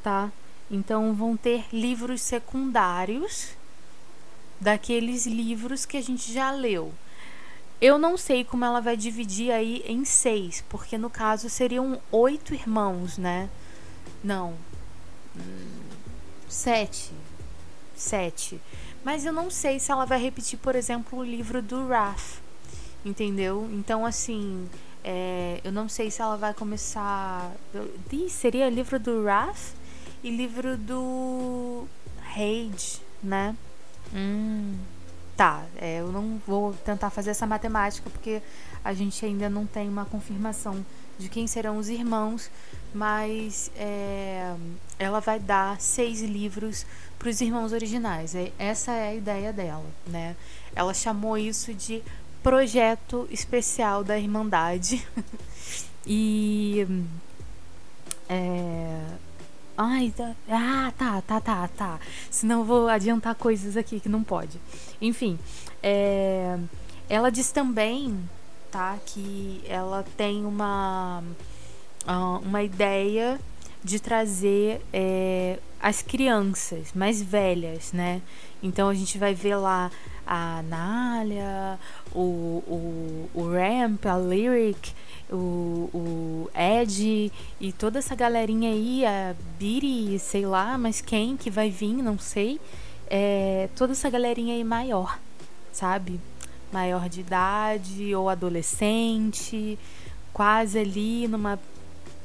tá? 0.00 0.30
Então 0.70 1.14
vão 1.14 1.36
ter 1.36 1.64
livros 1.72 2.20
secundários 2.20 3.50
daqueles 4.60 5.26
livros 5.26 5.84
que 5.84 5.96
a 5.96 6.02
gente 6.02 6.32
já 6.32 6.50
leu. 6.50 6.92
Eu 7.80 7.98
não 7.98 8.16
sei 8.16 8.42
como 8.42 8.64
ela 8.64 8.80
vai 8.80 8.96
dividir 8.96 9.52
aí 9.52 9.84
em 9.86 10.04
seis, 10.04 10.64
porque 10.68 10.96
no 10.96 11.10
caso 11.10 11.50
seriam 11.50 12.00
oito 12.10 12.54
irmãos, 12.54 13.18
né? 13.18 13.50
Não, 14.24 14.56
sete. 16.48 17.12
Sete. 17.94 18.60
Mas 19.04 19.24
eu 19.24 19.32
não 19.32 19.50
sei 19.50 19.78
se 19.78 19.92
ela 19.92 20.04
vai 20.04 20.20
repetir, 20.20 20.58
por 20.58 20.74
exemplo, 20.74 21.18
o 21.18 21.24
livro 21.24 21.62
do 21.62 21.86
Wrath. 21.86 22.40
Entendeu? 23.04 23.68
Então, 23.72 24.04
assim, 24.04 24.68
é, 25.04 25.60
eu 25.62 25.70
não 25.70 25.88
sei 25.88 26.10
se 26.10 26.20
ela 26.20 26.36
vai 26.36 26.52
começar. 26.52 27.52
Ih, 28.12 28.28
seria 28.28 28.68
livro 28.68 28.98
do 28.98 29.22
Wrath 29.22 29.74
e 30.26 30.30
livro 30.30 30.76
do 30.76 31.86
Rage, 32.20 33.00
né? 33.22 33.54
Hum. 34.12 34.76
Tá, 35.36 35.64
é, 35.76 36.00
eu 36.00 36.10
não 36.10 36.42
vou 36.44 36.72
tentar 36.84 37.10
fazer 37.10 37.30
essa 37.30 37.46
matemática 37.46 38.10
porque 38.10 38.42
a 38.82 38.92
gente 38.92 39.24
ainda 39.24 39.48
não 39.48 39.66
tem 39.66 39.88
uma 39.88 40.04
confirmação 40.04 40.84
de 41.16 41.28
quem 41.28 41.46
serão 41.46 41.78
os 41.78 41.88
irmãos, 41.88 42.50
mas 42.92 43.70
é, 43.76 44.52
ela 44.98 45.20
vai 45.20 45.38
dar 45.38 45.80
seis 45.80 46.20
livros 46.22 46.84
para 47.20 47.28
os 47.28 47.40
irmãos 47.40 47.72
originais. 47.72 48.34
É, 48.34 48.50
essa 48.58 48.90
é 48.90 49.10
a 49.10 49.14
ideia 49.14 49.52
dela, 49.52 49.86
né? 50.08 50.34
Ela 50.74 50.92
chamou 50.92 51.38
isso 51.38 51.72
de 51.72 52.02
projeto 52.42 53.28
especial 53.30 54.02
da 54.02 54.18
Irmandade. 54.18 55.06
e. 56.04 56.84
É, 58.28 59.25
Ai, 59.78 60.10
tá, 60.16 60.34
ah, 60.48 60.92
tá, 60.96 61.20
tá, 61.20 61.40
tá, 61.40 61.68
tá. 61.68 62.00
Senão 62.30 62.64
vou 62.64 62.88
adiantar 62.88 63.34
coisas 63.34 63.76
aqui 63.76 64.00
que 64.00 64.08
não 64.08 64.22
pode. 64.22 64.58
Enfim, 65.02 65.38
é, 65.82 66.58
ela 67.10 67.30
diz 67.30 67.52
também, 67.52 68.18
tá, 68.70 68.96
que 69.04 69.62
ela 69.68 70.02
tem 70.16 70.46
uma, 70.46 71.22
ah, 72.06 72.40
uma 72.42 72.62
ideia 72.62 73.38
de 73.84 74.00
trazer 74.00 74.80
é, 74.92 75.58
as 75.80 76.00
crianças 76.00 76.92
mais 76.94 77.20
velhas, 77.20 77.92
né? 77.92 78.22
Então 78.62 78.88
a 78.88 78.94
gente 78.94 79.18
vai 79.18 79.34
ver 79.34 79.56
lá 79.56 79.90
a 80.26 80.62
Nália, 80.62 81.78
o, 82.14 82.20
o, 82.66 83.30
o 83.34 83.52
Ramp, 83.52 84.06
a 84.06 84.16
Lyric, 84.16 84.92
o, 85.30 85.90
o 85.92 86.50
Ed 86.54 87.32
e 87.60 87.72
toda 87.72 87.98
essa 87.98 88.14
galerinha 88.14 88.70
aí, 88.70 89.04
a 89.04 89.34
Biri, 89.58 90.18
sei 90.18 90.46
lá, 90.46 90.78
mas 90.78 91.00
quem 91.00 91.36
que 91.36 91.50
vai 91.50 91.70
vir, 91.70 91.94
não 91.94 92.18
sei. 92.18 92.60
É, 93.08 93.68
toda 93.76 93.92
essa 93.92 94.10
galerinha 94.10 94.54
aí 94.54 94.64
maior, 94.64 95.18
sabe? 95.72 96.20
Maior 96.72 97.08
de 97.08 97.20
idade 97.20 98.14
ou 98.14 98.28
adolescente, 98.28 99.78
quase 100.32 100.78
ali 100.78 101.28
numa 101.28 101.58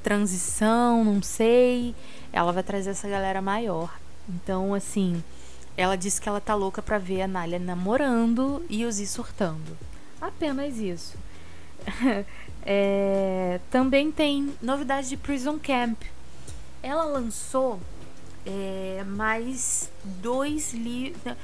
transição, 0.04 1.04
não 1.04 1.22
sei. 1.22 1.96
Ela 2.34 2.52
vai 2.52 2.64
trazer 2.64 2.92
essa 2.92 3.08
galera 3.08 3.42
maior. 3.42 3.94
Então, 4.28 4.74
assim, 4.74 5.24
ela 5.76 5.96
disse 5.96 6.20
que 6.20 6.30
ela 6.30 6.42
tá 6.42 6.56
louca 6.56 6.82
pra 6.82 6.98
ver 6.98 7.24
a 7.24 7.28
Nália 7.28 7.60
namorando 7.60 8.64
e 8.70 8.86
o 8.86 8.92
Z 8.92 9.06
surtando. 9.06 9.78
Apenas 10.20 10.78
isso. 10.78 11.18
é, 12.66 13.60
também 13.70 14.12
tem 14.12 14.54
novidade 14.62 15.10
de 15.10 15.18
Prison 15.18 15.58
Camp. 15.58 16.02
Ela 16.84 17.04
lançou 17.06 17.80
é, 18.46 19.04
mais 19.06 19.90
dois 20.04 20.74
livros. 20.74 21.36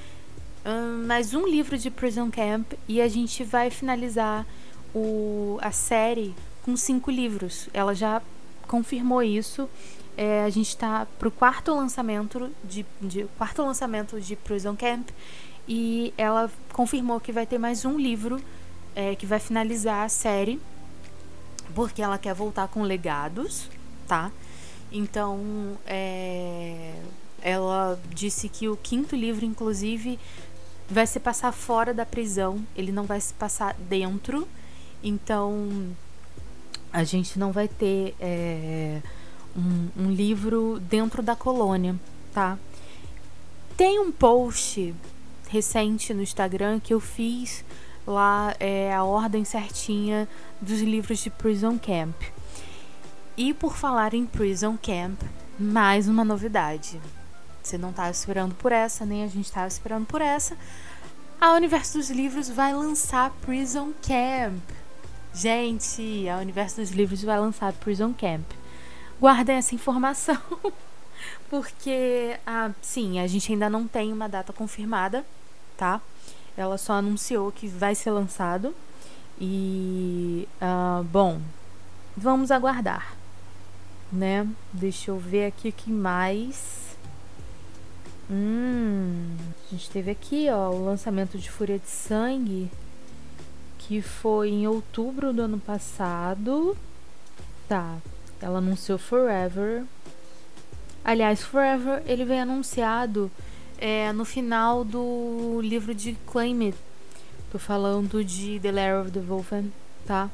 mais 1.05 1.33
um 1.33 1.47
livro 1.47 1.77
de 1.77 1.89
Prison 1.89 2.29
Camp 2.29 2.73
e 2.87 3.01
a 3.01 3.07
gente 3.07 3.43
vai 3.43 3.69
finalizar 3.69 4.45
o, 4.93 5.57
a 5.61 5.71
série 5.71 6.35
com 6.63 6.75
cinco 6.75 7.09
livros. 7.09 7.69
Ela 7.73 7.95
já 7.95 8.21
confirmou 8.67 9.23
isso. 9.23 9.69
É, 10.15 10.43
a 10.43 10.49
gente 10.49 10.69
está 10.69 11.07
pro 11.19 11.29
quarto 11.29 11.73
lançamento 11.73 12.51
de, 12.63 12.85
de 12.99 13.25
quarto 13.37 13.61
lançamento 13.61 14.19
de 14.19 14.35
Prison 14.35 14.75
Camp 14.75 15.07
e 15.67 16.13
ela 16.17 16.49
confirmou 16.73 17.19
que 17.19 17.31
vai 17.31 17.45
ter 17.45 17.59
mais 17.59 17.85
um 17.85 17.97
livro 17.99 18.41
é, 18.95 19.15
que 19.15 19.25
vai 19.27 19.39
finalizar 19.39 20.03
a 20.03 20.09
série 20.09 20.59
porque 21.73 22.01
ela 22.01 22.17
quer 22.17 22.33
voltar 22.33 22.67
com 22.67 22.81
legados, 22.83 23.69
tá? 24.07 24.31
Então, 24.91 25.77
é, 25.85 26.93
ela 27.41 27.99
disse 28.13 28.47
que 28.47 28.67
o 28.67 28.77
quinto 28.77 29.15
livro, 29.15 29.45
inclusive, 29.45 30.19
vai 30.89 31.05
se 31.05 31.19
passar 31.19 31.51
fora 31.51 31.93
da 31.93 32.05
prisão, 32.05 32.65
ele 32.75 32.91
não 32.91 33.03
vai 33.03 33.19
se 33.19 33.33
passar 33.33 33.73
dentro. 33.75 34.47
Então, 35.03 35.95
a 36.91 37.03
gente 37.03 37.37
não 37.37 37.51
vai 37.51 37.67
ter 37.67 38.15
é, 38.19 39.01
um, 39.55 40.05
um 40.05 40.11
livro 40.11 40.79
dentro 40.79 41.21
da 41.21 41.35
colônia, 41.35 41.95
tá? 42.33 42.57
Tem 43.75 43.99
um 43.99 44.11
post 44.11 44.95
recente 45.49 46.13
no 46.13 46.21
Instagram 46.21 46.79
que 46.79 46.93
eu 46.93 46.99
fiz 46.99 47.63
lá 48.07 48.55
é, 48.59 48.93
a 48.93 49.03
ordem 49.03 49.43
certinha 49.43 50.27
dos 50.61 50.79
livros 50.79 51.19
de 51.19 51.29
Prison 51.29 51.77
Camp. 51.77 52.15
E 53.35 53.53
por 53.53 53.75
falar 53.75 54.13
em 54.13 54.25
Prison 54.25 54.77
Camp, 54.81 55.21
mais 55.59 56.07
uma 56.07 56.23
novidade. 56.23 56.99
Você 57.61 57.77
não 57.77 57.89
estava 57.89 58.09
esperando 58.09 58.55
por 58.55 58.71
essa, 58.71 59.05
nem 59.05 59.23
a 59.23 59.27
gente 59.27 59.45
estava 59.45 59.67
esperando 59.67 60.05
por 60.05 60.21
essa. 60.21 60.57
A 61.39 61.51
Universo 61.51 61.97
dos 61.97 62.09
Livros 62.09 62.49
vai 62.49 62.73
lançar 62.73 63.29
Prison 63.41 63.91
Camp. 64.01 64.63
Gente, 65.33 66.27
a 66.29 66.37
Universo 66.37 66.77
dos 66.77 66.91
Livros 66.91 67.21
vai 67.21 67.39
lançar 67.39 67.73
Prison 67.73 68.13
Camp. 68.13 68.45
Guardem 69.19 69.57
essa 69.57 69.75
informação, 69.75 70.41
porque, 71.49 72.39
ah, 72.45 72.71
sim, 72.81 73.19
a 73.19 73.27
gente 73.27 73.51
ainda 73.51 73.69
não 73.69 73.87
tem 73.87 74.13
uma 74.13 74.29
data 74.29 74.53
confirmada, 74.53 75.25
tá? 75.75 76.01
Ela 76.57 76.77
só 76.77 76.93
anunciou 76.93 77.51
que 77.51 77.67
vai 77.67 77.93
ser 77.93 78.09
lançado. 78.09 78.73
E, 79.39 80.47
uh, 80.59 81.03
bom, 81.03 81.39
vamos 82.17 82.49
aguardar, 82.49 83.15
né? 84.11 84.47
Deixa 84.73 85.11
eu 85.11 85.19
ver 85.19 85.45
aqui 85.45 85.69
o 85.69 85.73
que 85.73 85.91
mais. 85.91 86.97
Hum, 88.29 89.37
a 89.67 89.71
gente 89.71 89.89
teve 89.91 90.09
aqui, 90.09 90.47
ó, 90.49 90.71
o 90.71 90.85
lançamento 90.85 91.37
de 91.37 91.49
Fúria 91.49 91.77
de 91.77 91.87
Sangue, 91.87 92.71
que 93.77 94.01
foi 94.01 94.49
em 94.49 94.67
outubro 94.67 95.31
do 95.31 95.43
ano 95.43 95.59
passado. 95.59 96.75
Tá, 97.69 97.97
ela 98.41 98.57
anunciou 98.57 98.97
Forever. 98.97 99.83
Aliás, 101.05 101.43
Forever 101.43 102.01
ele 102.07 102.25
vem 102.25 102.41
anunciado 102.41 103.31
é, 103.77 104.11
no 104.13 104.25
final 104.25 104.83
do 104.83 105.59
livro 105.61 105.93
de 105.93 106.17
Claim 106.25 106.67
It. 106.67 106.77
Tô 107.51 107.59
falando 107.59 108.23
de 108.23 108.59
The 108.59 108.71
Lair 108.71 109.01
of 109.01 109.11
the 109.11 109.19
Wolfen, 109.19 109.71
tá? 110.05 110.29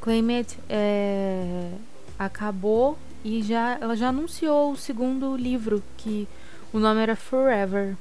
Claim 0.00 0.36
It 0.36 0.58
é, 0.68 1.72
acabou 2.18 2.98
e 3.24 3.42
já, 3.42 3.76
ela 3.80 3.96
já 3.96 4.08
anunciou 4.08 4.72
o 4.72 4.76
segundo 4.76 5.36
livro, 5.36 5.82
que 5.96 6.28
o 6.72 6.78
nome 6.78 7.00
era 7.00 7.16
Forever. 7.16 7.96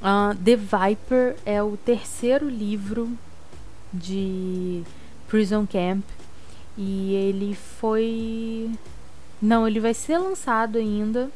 Uh, 0.00 0.36
The 0.44 0.56
Viper 0.56 1.36
é 1.46 1.62
o 1.62 1.76
terceiro 1.78 2.48
livro 2.48 3.10
de 3.92 4.82
Prison 5.28 5.66
Camp 5.66 6.04
e 6.76 7.14
ele 7.14 7.54
foi. 7.54 8.70
Não, 9.40 9.66
ele 9.66 9.80
vai 9.80 9.94
ser 9.94 10.18
lançado 10.18 10.76
ainda 10.76 11.30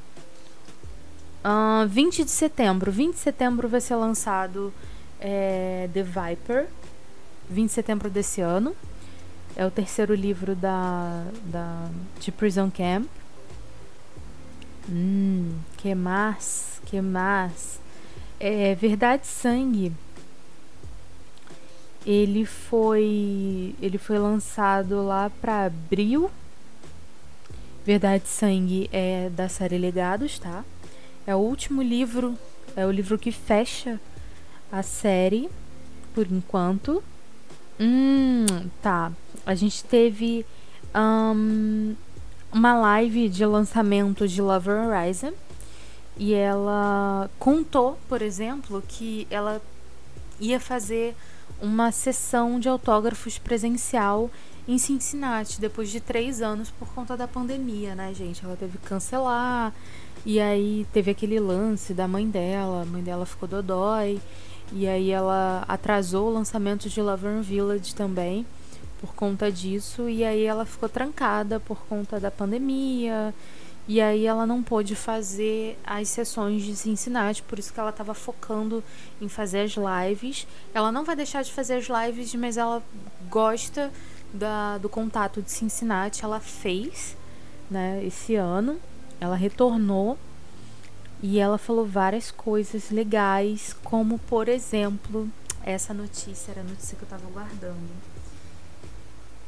Uh, 1.45 1.87
20 1.89 2.25
de 2.25 2.31
setembro. 2.31 2.91
20 2.91 3.15
de 3.15 3.21
setembro 3.21 3.69
vai 3.69 3.81
ser 3.81 3.97
lançado 3.97 4.73
é, 5.21 5.89
The 5.93 6.03
Viper. 6.03 6.67
20 7.49 7.69
de 7.69 7.73
setembro 7.73 8.11
desse 8.11 8.41
ano. 8.41 8.75
É 9.57 9.67
o 9.67 9.71
terceiro 9.71 10.15
livro 10.15 10.55
da, 10.55 11.25
da, 11.45 11.89
de 12.21 12.31
Prison 12.31 12.71
Camp. 12.71 13.07
Hum, 14.89 15.59
que 15.77 15.95
mais? 15.95 16.81
Que 16.87 17.01
mais? 17.01 17.81
É, 18.41 18.75
Verdade 18.75 19.27
Sangue. 19.27 19.93
Ele 22.07 22.47
foi 22.47 23.75
ele 23.83 23.99
foi 23.99 24.19
lançado 24.19 25.05
lá 25.05 25.31
para 25.41 25.67
abril. 25.67 26.31
Verdade 27.85 28.29
Sangue 28.29 28.89
é 28.93 29.29
da 29.31 29.49
série 29.49 29.77
Legados, 29.77 30.39
tá? 30.39 30.65
É 31.29 31.35
o 31.35 31.41
último 31.41 31.83
livro, 31.83 32.39
é 32.75 32.87
o 32.87 32.91
livro 32.91 33.19
que 33.19 33.31
fecha 33.31 34.01
a 34.73 34.83
série, 34.83 35.51
por 36.15 36.27
enquanto. 36.27 37.05
Hum, 37.79 38.47
tá. 38.81 39.13
A 39.45 39.55
gente 39.55 39.85
teve 39.85 40.47
um, 40.97 41.95
uma 42.51 42.75
live 42.81 43.29
de 43.29 43.45
lançamento 43.45 44.27
de 44.27 44.41
Lover 44.41 44.89
Horizon. 44.89 45.35
E 46.17 46.33
ela 46.33 47.29
contou, 47.39 47.99
por 48.09 48.23
exemplo, 48.23 48.83
que 48.89 49.27
ela 49.31 49.61
ia 50.41 50.59
fazer 50.59 51.15
uma 51.61 51.93
sessão 51.93 52.59
de 52.59 52.71
autógrafos 52.71 53.37
presencial 53.37 54.31
em 54.67 54.79
Cincinnati, 54.79 55.61
depois 55.61 55.91
de 55.91 56.01
três 56.01 56.41
anos 56.41 56.71
por 56.71 56.89
conta 56.89 57.19
da 57.19 57.29
pandemia, 57.29 57.95
né, 57.95 58.15
gente? 58.15 58.43
Ela 58.45 58.57
teve 58.57 58.79
que 58.79 58.87
cancelar, 58.87 59.75
e 60.29 60.39
aí 60.41 60.87
teve 60.93 61.11
aquele 61.11 61.41
lance 61.41 61.95
da 61.95 62.07
mãe 62.07 62.29
dela, 62.29 62.83
a 62.83 62.85
mãe 62.85 63.03
dela 63.03 63.25
ficou 63.25 63.49
dodói. 63.49 64.21
E 64.71 64.87
aí 64.87 65.11
ela 65.11 65.65
atrasou 65.67 66.29
o 66.29 66.35
lançamento 66.35 66.87
de 66.87 67.01
Laverne 67.01 67.41
Village 67.41 67.95
também 67.95 68.45
por 69.01 69.15
conta 69.15 69.51
disso. 69.51 70.07
E 70.07 70.23
aí 70.23 70.45
ela 70.45 70.67
ficou 70.67 70.87
trancada 70.87 71.59
por 71.59 71.79
conta 71.87 72.21
da 72.21 72.31
pandemia. 72.31 73.35
E 73.89 74.03
aí 74.03 74.27
ela 74.27 74.47
não 74.47 74.63
pôde 74.63 74.95
fazer 74.95 75.79
as 75.83 76.11
sessões 76.11 76.63
de 76.63 76.77
Cincinnati, 76.77 77.43
por 77.43 77.59
isso 77.59 77.73
que 77.73 77.81
ela 77.81 77.89
estava 77.89 78.13
focando 78.13 78.85
em 79.23 79.31
fazer 79.31 79.61
as 79.61 79.77
lives. 79.79 80.47
Ela 80.75 80.93
não 80.93 81.07
vai 81.07 81.17
deixar 81.17 81.43
de 81.43 81.51
fazer 81.51 81.77
as 81.77 81.87
lives, 81.87 82.35
mas 82.35 82.59
ela 82.59 82.83
gosta 83.31 83.91
da, 84.31 84.77
do 84.77 84.91
contato 84.91 85.41
de 85.41 85.51
Cincinnati. 85.51 86.23
Ela 86.23 86.39
fez 86.39 87.17
né, 87.71 88.05
esse 88.05 88.35
ano. 88.35 88.79
Ela 89.21 89.37
retornou 89.37 90.19
e 91.23 91.39
ela 91.39 91.59
falou 91.59 91.87
várias 91.87 92.31
coisas 92.31 92.91
legais, 92.91 93.75
como 93.83 94.19
por 94.21 94.49
exemplo, 94.49 95.29
essa 95.65 95.93
notícia 95.93 96.53
era 96.53 96.61
a 96.61 96.65
notícia 96.65 96.97
que 96.97 97.03
eu 97.03 97.07
estava 97.07 97.29
guardando. 97.31 97.91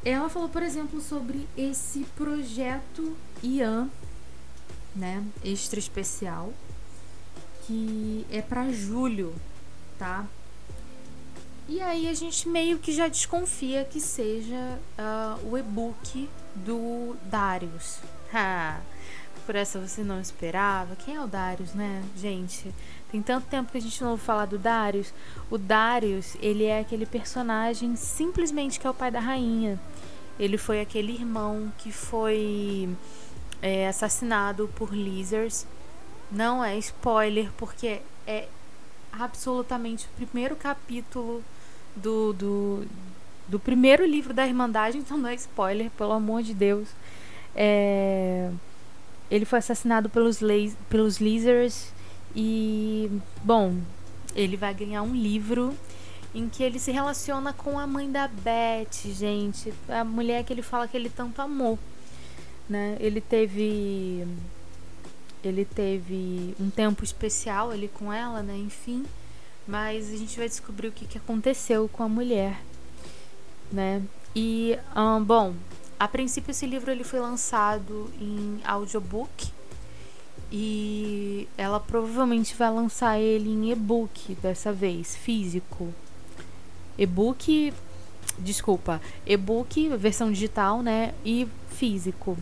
Ela 0.03 0.29
falou, 0.29 0.49
por 0.49 0.63
exemplo, 0.63 0.99
sobre 0.99 1.47
esse 1.55 2.03
projeto 2.15 3.15
Ian, 3.43 3.87
né, 4.95 5.23
extra 5.43 5.79
especial, 5.79 6.51
que 7.65 8.25
é 8.31 8.41
para 8.41 8.71
julho, 8.71 9.33
tá? 9.97 10.27
E 11.69 11.79
aí 11.79 12.09
a 12.09 12.13
gente 12.13 12.49
meio 12.49 12.79
que 12.79 12.91
já 12.91 13.07
desconfia 13.07 13.85
que 13.85 14.01
seja 14.01 14.79
uh, 14.97 15.47
o 15.49 15.57
e-book 15.57 16.27
do 16.55 17.15
Darius. 17.25 17.99
Por 19.45 19.55
essa 19.55 19.79
você 19.79 20.03
não 20.03 20.21
esperava. 20.21 20.95
Quem 20.95 21.15
é 21.15 21.21
o 21.21 21.27
Darius, 21.27 21.73
né? 21.73 22.03
Gente, 22.15 22.73
tem 23.11 23.21
tanto 23.21 23.47
tempo 23.47 23.71
que 23.71 23.77
a 23.77 23.81
gente 23.81 24.01
não 24.01 24.11
ouve 24.11 24.23
falar 24.23 24.45
do 24.45 24.57
Darius. 24.57 25.13
O 25.49 25.57
Darius, 25.57 26.37
ele 26.39 26.65
é 26.65 26.79
aquele 26.79 27.05
personagem 27.05 27.95
simplesmente 27.95 28.79
que 28.79 28.87
é 28.87 28.89
o 28.89 28.93
pai 28.93 29.11
da 29.11 29.19
rainha. 29.19 29.79
Ele 30.39 30.57
foi 30.57 30.79
aquele 30.79 31.13
irmão 31.13 31.71
que 31.77 31.91
foi 31.91 32.89
é, 33.61 33.87
assassinado 33.87 34.69
por 34.75 34.93
lizards. 34.93 35.67
Não 36.31 36.63
é 36.63 36.77
spoiler, 36.77 37.51
porque 37.57 38.01
é 38.25 38.47
absolutamente 39.11 40.05
o 40.05 40.25
primeiro 40.25 40.55
capítulo 40.55 41.43
do, 41.95 42.31
do, 42.31 42.87
do 43.47 43.59
primeiro 43.59 44.05
livro 44.05 44.33
da 44.33 44.47
Irmandade, 44.47 44.97
então 44.97 45.17
não 45.17 45.29
é 45.29 45.35
spoiler, 45.35 45.89
pelo 45.91 46.13
amor 46.13 46.43
de 46.43 46.53
Deus. 46.53 46.87
É 47.53 48.49
ele 49.31 49.45
foi 49.45 49.59
assassinado 49.59 50.09
pelos, 50.09 50.39
pelos 50.89 51.21
Lizards 51.21 51.93
e, 52.35 53.09
bom, 53.41 53.77
ele 54.35 54.57
vai 54.57 54.73
ganhar 54.73 55.01
um 55.03 55.15
livro 55.15 55.73
em 56.35 56.49
que 56.49 56.61
ele 56.61 56.77
se 56.77 56.91
relaciona 56.91 57.53
com 57.53 57.79
a 57.79 57.87
mãe 57.87 58.11
da 58.11 58.27
Beth, 58.27 59.05
gente. 59.05 59.73
A 59.87 60.03
mulher 60.03 60.43
que 60.43 60.51
ele 60.51 60.61
fala 60.61 60.87
que 60.87 60.97
ele 60.97 61.09
tanto 61.09 61.41
amou. 61.41 61.79
Né? 62.69 62.97
Ele 62.99 63.21
teve. 63.21 64.27
Ele 65.43 65.65
teve 65.65 66.53
um 66.59 66.69
tempo 66.69 67.03
especial 67.03 67.71
ali 67.71 67.87
com 67.87 68.13
ela, 68.13 68.43
né? 68.43 68.55
Enfim. 68.57 69.05
Mas 69.67 70.11
a 70.13 70.17
gente 70.17 70.37
vai 70.37 70.47
descobrir 70.47 70.89
o 70.89 70.91
que, 70.91 71.05
que 71.05 71.17
aconteceu 71.17 71.89
com 71.91 72.03
a 72.03 72.09
mulher. 72.09 72.61
Né? 73.71 74.03
E, 74.35 74.77
um, 74.95 75.23
bom, 75.23 75.53
a 76.01 76.07
princípio 76.07 76.49
esse 76.49 76.65
livro 76.65 76.89
ele 76.89 77.03
foi 77.03 77.19
lançado 77.19 78.11
em 78.19 78.59
audiobook 78.65 79.51
e 80.51 81.47
ela 81.55 81.79
provavelmente 81.79 82.55
vai 82.55 82.71
lançar 82.71 83.19
ele 83.19 83.51
em 83.51 83.71
e-book 83.71 84.33
dessa 84.41 84.73
vez, 84.73 85.15
físico. 85.15 85.93
E-book, 86.97 87.71
desculpa, 88.39 88.99
e-book, 89.27 89.89
versão 89.89 90.31
digital, 90.31 90.81
né? 90.81 91.13
E 91.23 91.47
físico. 91.69 92.35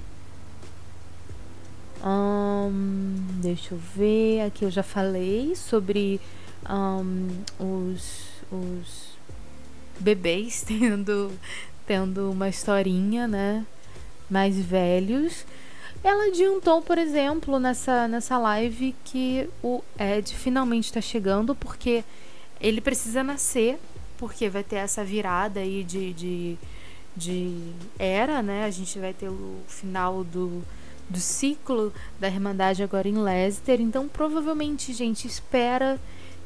Um, 2.02 3.14
deixa 3.42 3.74
eu 3.74 3.78
ver, 3.94 4.40
aqui 4.40 4.64
eu 4.64 4.72
já 4.72 4.84
falei 4.84 5.54
sobre 5.54 6.22
um, 6.66 7.28
os, 7.60 8.26
os 8.50 9.20
bebês 10.00 10.64
tendo, 10.68 11.30
tendo 11.90 12.30
uma 12.30 12.48
historinha, 12.48 13.28
né? 13.28 13.66
Mais 14.30 14.56
velhos. 14.60 15.44
Ela 16.04 16.28
adiantou, 16.28 16.84
por 16.84 17.00
exemplo, 17.00 17.58
nessa, 17.58 18.08
nessa 18.08 18.38
live 18.38 18.94
que 19.04 19.50
o 19.64 19.84
Ed 20.00 20.36
finalmente 20.36 20.86
está 20.86 21.02
chegando, 21.02 21.56
porque 21.56 22.04
ele 22.62 22.80
precisa 22.80 23.24
nascer, 23.24 23.80
porque 24.20 24.48
vai 24.50 24.64
ter 24.64 24.76
essa 24.76 25.04
virada 25.04 25.62
aí 25.62 25.84
de, 25.84 26.14
de, 26.14 26.58
de 27.18 27.74
era, 27.98 28.44
né? 28.44 28.66
A 28.66 28.70
gente 28.70 29.00
vai 29.00 29.12
ter 29.12 29.28
o 29.28 29.58
final 29.68 30.24
do, 30.24 30.62
do 31.10 31.20
ciclo 31.20 31.92
da 32.20 32.28
Irmandade 32.28 32.84
agora 32.84 33.10
em 33.10 33.18
Leicester. 33.18 33.82
Então, 33.82 34.08
provavelmente, 34.08 34.94
gente, 34.94 35.26
espera 35.26 36.00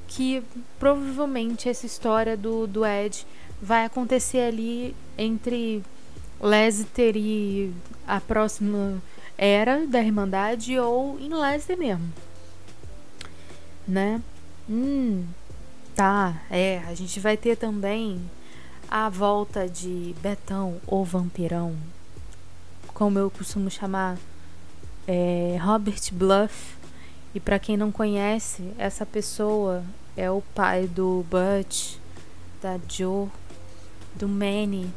que 0.07 0.41
provavelmente 0.79 1.67
essa 1.67 1.85
história 1.85 2.37
do, 2.37 2.65
do 2.65 2.85
Ed 2.85 3.27
vai 3.61 3.83
acontecer 3.83 4.39
ali 4.39 4.95
entre 5.17 5.83
Leicester 6.41 7.15
e 7.15 7.73
a 8.05 8.19
próxima 8.19 9.01
era 9.37 9.87
da 9.87 10.01
Irmandade 10.01 10.77
ou 10.77 11.19
em 11.19 11.33
Leicester 11.33 11.77
mesmo. 11.77 12.11
Né? 13.87 14.21
Hum, 14.69 15.25
tá, 15.95 16.41
é. 16.49 16.81
A 16.87 16.93
gente 16.93 17.19
vai 17.19 17.37
ter 17.37 17.55
também 17.55 18.21
a 18.89 19.09
volta 19.09 19.67
de 19.67 20.15
Betão 20.21 20.79
ou 20.85 21.03
Vampirão, 21.03 21.75
como 22.93 23.17
eu 23.19 23.31
costumo 23.31 23.69
chamar, 23.69 24.17
é, 25.07 25.57
Robert 25.61 26.01
Bluff. 26.11 26.75
E 27.33 27.39
para 27.39 27.57
quem 27.57 27.75
não 27.75 27.91
conhece, 27.91 28.63
essa 28.77 29.05
pessoa 29.05 29.83
é 30.15 30.29
o 30.29 30.41
pai 30.53 30.87
do 30.87 31.25
Butch, 31.29 31.95
da 32.61 32.79
Joe, 32.87 33.27
do 34.15 34.27
Manny 34.27 34.93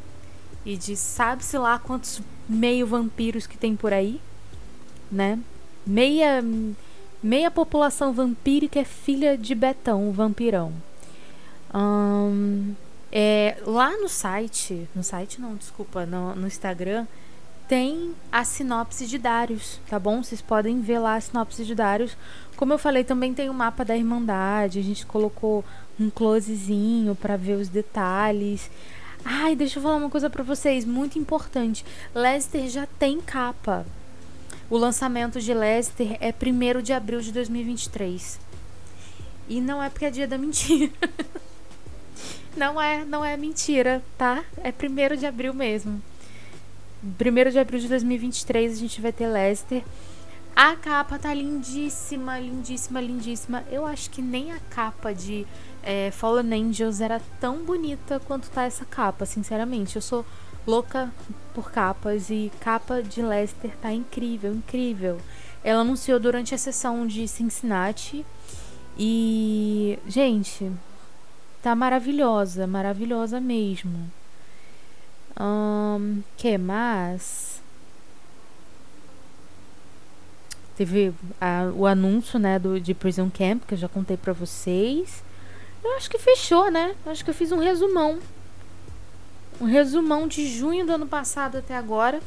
e 0.67 0.77
de 0.77 0.97
sabe-se 0.97 1.57
lá 1.57 1.79
quantos 1.79 2.21
meio 2.47 2.87
vampiros 2.87 3.47
que 3.47 3.57
tem 3.57 3.75
por 3.75 3.93
aí 3.93 4.21
né? 5.11 5.39
Meia 5.87 6.45
meia 7.23 7.51
população 7.51 8.13
vampírica 8.13 8.79
é 8.79 8.85
filha 8.85 9.37
de 9.37 9.55
Betão, 9.55 10.09
o 10.09 10.13
vampirão. 10.13 10.73
Um, 11.75 12.75
é, 13.11 13.57
lá 13.67 13.91
no 13.97 14.09
site, 14.09 14.89
no 14.95 15.03
site 15.03 15.41
não, 15.41 15.55
desculpa, 15.57 16.07
no, 16.07 16.35
no 16.37 16.47
Instagram, 16.47 17.07
tem 17.69 18.15
a 18.31 18.45
sinopse 18.45 19.07
de 19.07 19.19
Darius, 19.19 19.81
tá 19.89 19.99
bom? 19.99 20.23
Vocês 20.23 20.41
podem 20.41 20.81
ver 20.81 21.01
lá 21.01 21.17
a 21.17 21.21
sinopse 21.21 21.65
de 21.65 21.75
Darius. 21.75 22.17
Como 22.57 22.73
eu 22.73 22.79
falei, 22.79 23.03
também 23.03 23.35
tem 23.35 23.51
o 23.51 23.55
mapa 23.55 23.85
da 23.85 23.97
Irmandade. 23.97 24.79
A 24.79 24.83
gente 24.83 25.05
colocou 25.05 25.65
um 25.99 26.09
closezinho 26.09 27.17
para 27.17 27.37
ver 27.37 27.55
os 27.55 27.69
detalhes. 27.69 28.71
Ai, 29.29 29.57
deixa 29.57 29.81
eu 29.81 29.83
falar 29.83 29.97
uma 29.97 30.09
coisa 30.09 30.31
para 30.31 30.45
vocês, 30.45 30.85
muito 30.85 31.19
importante. 31.19 31.85
Lester 32.15 32.69
já 32.69 32.87
tem 32.87 33.21
capa. 33.21 33.85
O 34.71 34.77
lançamento 34.77 35.41
de 35.41 35.53
Lester 35.53 36.17
é 36.21 36.33
1 36.33 36.81
de 36.81 36.93
abril 36.93 37.21
de 37.21 37.33
2023. 37.33 38.39
E 39.49 39.61
não 39.61 39.83
é 39.83 39.91
porque 39.91 40.05
é 40.05 40.11
dia 40.11 40.29
da 40.29 40.39
mentira. 40.39 40.93
não 42.57 42.81
é, 42.81 43.05
não 43.05 43.25
é 43.25 43.37
mentira, 43.37 44.01
tá? 44.17 44.45
É 44.59 44.71
1 44.71 45.17
de 45.17 45.27
abril 45.27 45.53
mesmo. 45.53 46.01
1 47.03 47.51
de 47.51 47.59
abril 47.59 47.81
de 47.81 47.89
2023 47.89 48.75
a 48.75 48.77
gente 48.77 49.01
vai 49.01 49.11
ter 49.11 49.27
Lester. 49.27 49.83
A 50.57 50.75
capa 50.75 51.19
tá 51.19 51.35
lindíssima, 51.35 52.41
lindíssima, 52.41 52.99
lindíssima. 52.99 53.63
Eu 53.71 53.85
acho 53.85 54.09
que 54.09 54.23
nem 54.23 54.53
a 54.53 54.59
capa 54.71 55.13
de 55.13 55.47
é, 55.83 56.11
Fallen 56.11 56.69
Angels 56.69 57.03
era 57.03 57.21
tão 57.39 57.63
bonita 57.63 58.19
quanto 58.21 58.49
tá 58.49 58.63
essa 58.63 58.87
capa, 58.87 59.27
sinceramente. 59.27 59.97
Eu 59.97 60.03
sou 60.03 60.25
louca 60.67 61.13
por 61.53 61.71
capas 61.71 62.31
e 62.31 62.51
capa 62.59 63.03
de 63.03 63.21
Leicester 63.21 63.71
tá 63.83 63.93
incrível, 63.93 64.55
incrível. 64.55 65.19
Ela 65.63 65.83
anunciou 65.83 66.19
durante 66.19 66.55
a 66.55 66.59
sessão 66.59 67.07
de 67.07 67.29
Cincinnati 67.29 68.25
e, 68.99 69.99
gente, 70.09 70.73
tá 71.63 71.75
maravilhosa, 71.75 72.67
maravilhosa 72.67 73.39
mesmo. 73.43 74.11
Um, 75.39 76.23
que 76.35 76.57
mais? 76.57 77.56
Teve 80.77 81.13
a, 81.41 81.71
o 81.75 81.87
anúncio, 81.87 82.39
né, 82.39 82.59
do, 82.59 82.79
de 82.79 82.93
Prison 82.95 83.31
Camp, 83.31 83.65
que 83.67 83.75
eu 83.75 83.79
já 83.79 83.89
contei 83.89 84.17
pra 84.17 84.33
vocês. 84.33 85.25
Eu 85.83 85.97
acho 85.97 86.11
que 86.11 86.19
fechou, 86.19 86.71
né? 86.71 86.95
Eu 87.05 87.13
acho 87.13 87.25
que 87.25 87.31
eu 87.31 87.35
fiz 87.35 87.51
um 87.51 87.59
resumão 87.59 88.19
um 89.61 89.65
resumão 89.65 90.29
de 90.29 90.47
junho 90.47 90.87
do 90.87 90.93
ano 90.93 91.07
passado 91.07 91.59
até 91.59 91.77
agora. 91.77 92.21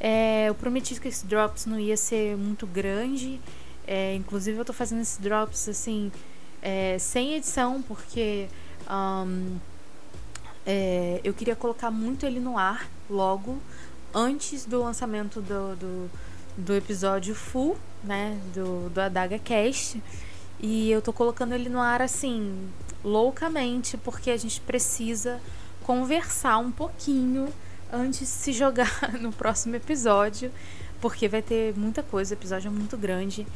É, 0.00 0.48
eu 0.48 0.54
prometi 0.54 1.00
que 1.00 1.08
esse 1.08 1.24
drops 1.26 1.66
não 1.66 1.78
ia 1.78 1.96
ser 1.96 2.36
muito 2.36 2.66
grande. 2.66 3.40
É, 3.86 4.14
inclusive 4.14 4.58
eu 4.58 4.64
tô 4.64 4.72
fazendo 4.72 5.02
esse 5.02 5.20
drops 5.20 5.68
assim 5.68 6.10
é, 6.60 6.96
sem 6.98 7.34
edição 7.34 7.82
porque 7.82 8.46
um, 8.88 9.56
é, 10.64 11.20
eu 11.24 11.34
queria 11.34 11.56
colocar 11.56 11.90
muito 11.90 12.24
ele 12.24 12.38
no 12.38 12.56
ar 12.56 12.88
logo 13.10 13.58
antes 14.14 14.64
do 14.64 14.82
lançamento 14.82 15.40
do, 15.40 15.74
do, 15.76 16.10
do 16.56 16.74
episódio 16.74 17.34
full, 17.34 17.76
né, 18.02 18.38
do, 18.54 18.90
do 18.90 19.00
Adaga 19.00 19.38
Cast. 19.38 20.02
E 20.60 20.90
eu 20.90 21.02
tô 21.02 21.12
colocando 21.12 21.54
ele 21.54 21.68
no 21.68 21.80
ar 21.80 22.00
assim 22.02 22.68
loucamente 23.02 23.96
porque 23.96 24.30
a 24.30 24.36
gente 24.36 24.60
precisa 24.60 25.40
conversar 25.82 26.58
um 26.58 26.70
pouquinho 26.70 27.52
antes 27.92 28.20
de 28.20 28.26
se 28.26 28.52
jogar 28.52 29.12
no 29.20 29.32
próximo 29.32 29.76
episódio, 29.76 30.50
porque 31.00 31.28
vai 31.28 31.42
ter 31.42 31.74
muita 31.76 32.02
coisa, 32.02 32.34
o 32.34 32.38
episódio 32.38 32.68
é 32.68 32.70
muito 32.70 32.96
grande. 32.96 33.46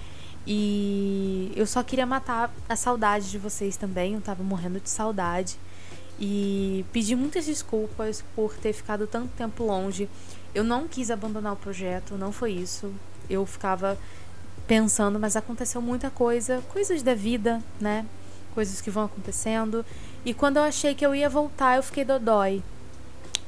E 0.46 1.52
eu 1.56 1.66
só 1.66 1.82
queria 1.82 2.06
matar 2.06 2.54
a 2.68 2.76
saudade 2.76 3.30
de 3.30 3.38
vocês 3.38 3.76
também, 3.76 4.14
eu 4.14 4.20
tava 4.20 4.42
morrendo 4.42 4.78
de 4.78 4.90
saudade. 4.90 5.58
E 6.18 6.84
pedir 6.92 7.14
muitas 7.14 7.44
desculpas 7.46 8.24
por 8.34 8.54
ter 8.54 8.72
ficado 8.72 9.06
tanto 9.06 9.28
tempo 9.36 9.64
longe. 9.64 10.08
Eu 10.56 10.64
não 10.64 10.88
quis 10.88 11.10
abandonar 11.10 11.52
o 11.52 11.56
projeto, 11.56 12.14
não 12.14 12.32
foi 12.32 12.52
isso. 12.52 12.90
Eu 13.28 13.44
ficava 13.44 13.98
pensando, 14.66 15.20
mas 15.20 15.36
aconteceu 15.36 15.82
muita 15.82 16.08
coisa, 16.08 16.62
coisas 16.70 17.02
da 17.02 17.14
vida, 17.14 17.62
né? 17.78 18.06
Coisas 18.54 18.80
que 18.80 18.90
vão 18.90 19.04
acontecendo. 19.04 19.84
E 20.24 20.32
quando 20.32 20.56
eu 20.56 20.62
achei 20.62 20.94
que 20.94 21.04
eu 21.04 21.14
ia 21.14 21.28
voltar, 21.28 21.76
eu 21.76 21.82
fiquei 21.82 22.06
dodói. 22.06 22.62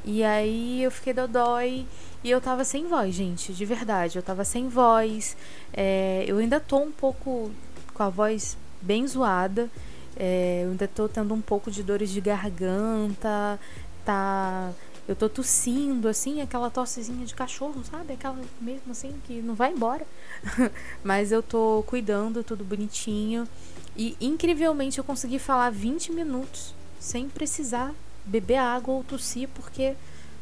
E 0.05 0.23
aí 0.23 0.83
eu 0.83 0.91
fiquei 0.91 1.15
dodói 1.15 1.87
e 2.23 2.31
eu 2.31 2.43
tava 2.43 2.63
sem 2.63 2.87
voz, 2.87 3.15
gente, 3.15 3.55
de 3.55 3.65
verdade. 3.65 4.19
Eu 4.19 4.23
tava 4.23 4.45
sem 4.45 4.69
voz. 4.69 5.35
É, 5.73 6.27
eu 6.29 6.37
ainda 6.37 6.61
tô 6.61 6.77
um 6.77 6.93
pouco 6.93 7.51
com 7.95 8.03
a 8.03 8.11
voz 8.11 8.55
bem 8.83 9.09
zoada. 9.09 9.71
É, 10.15 10.61
eu 10.63 10.73
ainda 10.73 10.87
tô 10.87 11.09
tendo 11.09 11.33
um 11.33 11.41
pouco 11.41 11.71
de 11.71 11.83
dores 11.83 12.11
de 12.11 12.21
garganta. 12.21 13.59
Tá. 14.05 14.73
Eu 15.09 15.17
tô 15.17 15.27
tossindo, 15.27 16.07
assim, 16.07 16.43
aquela 16.43 16.69
tossezinha 16.69 17.25
de 17.25 17.35
cachorro, 17.35 17.83
sabe? 17.83 18.13
Aquela 18.13 18.39
mesmo 18.61 18.93
assim 18.93 19.15
que 19.27 19.41
não 19.41 19.55
vai 19.55 19.73
embora. 19.73 20.07
Mas 21.03 21.33
eu 21.33 21.43
tô 21.43 21.83
cuidando, 21.87 22.45
tudo 22.45 22.63
bonitinho. 22.63 23.49
E 23.97 24.15
incrivelmente 24.21 24.99
eu 24.99 25.05
consegui 25.05 25.39
falar 25.39 25.71
20 25.71 26.13
minutos 26.13 26.75
sem 27.01 27.27
precisar 27.29 27.95
beber 28.25 28.59
água 28.59 28.95
ou 28.95 29.03
tossir, 29.03 29.49
porque 29.55 29.97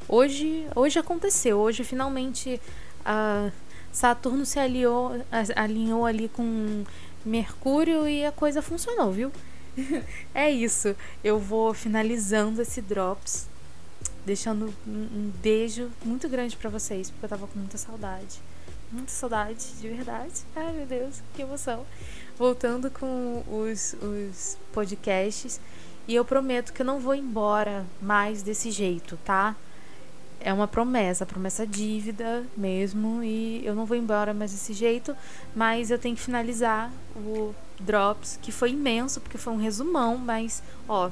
hoje, 0.09 0.67
hoje 0.75 0.99
aconteceu. 0.99 1.59
Hoje 1.59 1.85
finalmente 1.85 2.61
a 3.05 3.53
Saturno 3.93 4.45
se 4.45 4.59
aliou, 4.59 5.13
alinhou 5.55 6.05
ali 6.05 6.29
com 6.29 6.85
Mercúrio 7.25 8.09
e 8.09 8.27
a 8.27 8.33
coisa 8.33 8.61
funcionou, 8.61 9.13
viu? 9.13 9.31
é 10.35 10.51
isso. 10.51 10.95
Eu 11.23 11.39
vou 11.39 11.73
finalizando 11.73 12.61
esse 12.61 12.83
Drops, 12.83 13.49
deixando 14.27 14.75
um, 14.85 15.31
beijo 15.41 15.89
muito 16.05 16.29
grande 16.29 16.57
para 16.57 16.69
vocês, 16.69 17.09
porque 17.09 17.25
eu 17.25 17.29
tava 17.29 17.47
com 17.47 17.59
muita 17.61 17.79
saudade. 17.79 18.41
Muita 18.91 19.13
saudade, 19.13 19.65
de 19.81 19.89
verdade. 19.89 20.35
Ai, 20.55 20.73
meu 20.73 20.87
Deus, 20.87 21.23
que 21.35 21.43
emoção. 21.43 21.87
Voltando 22.37 22.91
com 22.91 23.45
os, 23.49 23.95
os 24.03 24.59
podcasts. 24.73 25.61
E 26.09 26.15
eu 26.15 26.25
prometo 26.25 26.73
que 26.73 26.83
eu 26.83 26.87
não 26.87 26.99
vou 26.99 27.15
embora 27.15 27.87
mais 28.03 28.43
desse 28.43 28.71
jeito, 28.71 29.17
tá? 29.25 29.57
É 30.41 30.53
uma 30.53 30.69
promessa, 30.69 31.25
promessa 31.25 31.67
dívida 31.67 32.45
mesmo. 32.57 33.23
E 33.23 33.65
eu 33.65 33.75
não 33.75 33.87
vou 33.87 33.97
embora 33.97 34.35
mais 34.35 34.51
desse 34.51 34.73
jeito. 34.73 35.17
Mas 35.55 35.91
eu 35.91 35.99
tenho 35.99 36.17
que 36.17 36.23
finalizar 36.23 36.93
o 37.15 37.55
Drops, 37.79 38.39
que 38.43 38.51
foi 38.51 38.71
imenso, 38.71 39.21
porque 39.21 39.39
foi 39.39 39.53
um 39.53 39.59
resumão. 39.59 40.17
Mas, 40.17 40.63
ó, 40.89 41.11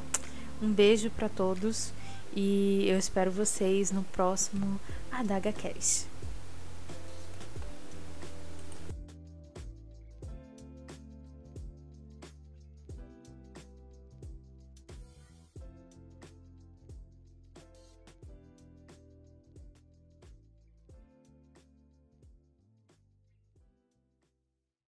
um 0.63 0.71
beijo 0.73 1.11
para 1.11 1.29
todos. 1.29 1.93
E 2.35 2.85
eu 2.89 2.99
espero 2.99 3.31
vocês 3.31 3.93
no 3.93 4.03
próximo 4.03 4.81
AdagaCast. 5.13 6.14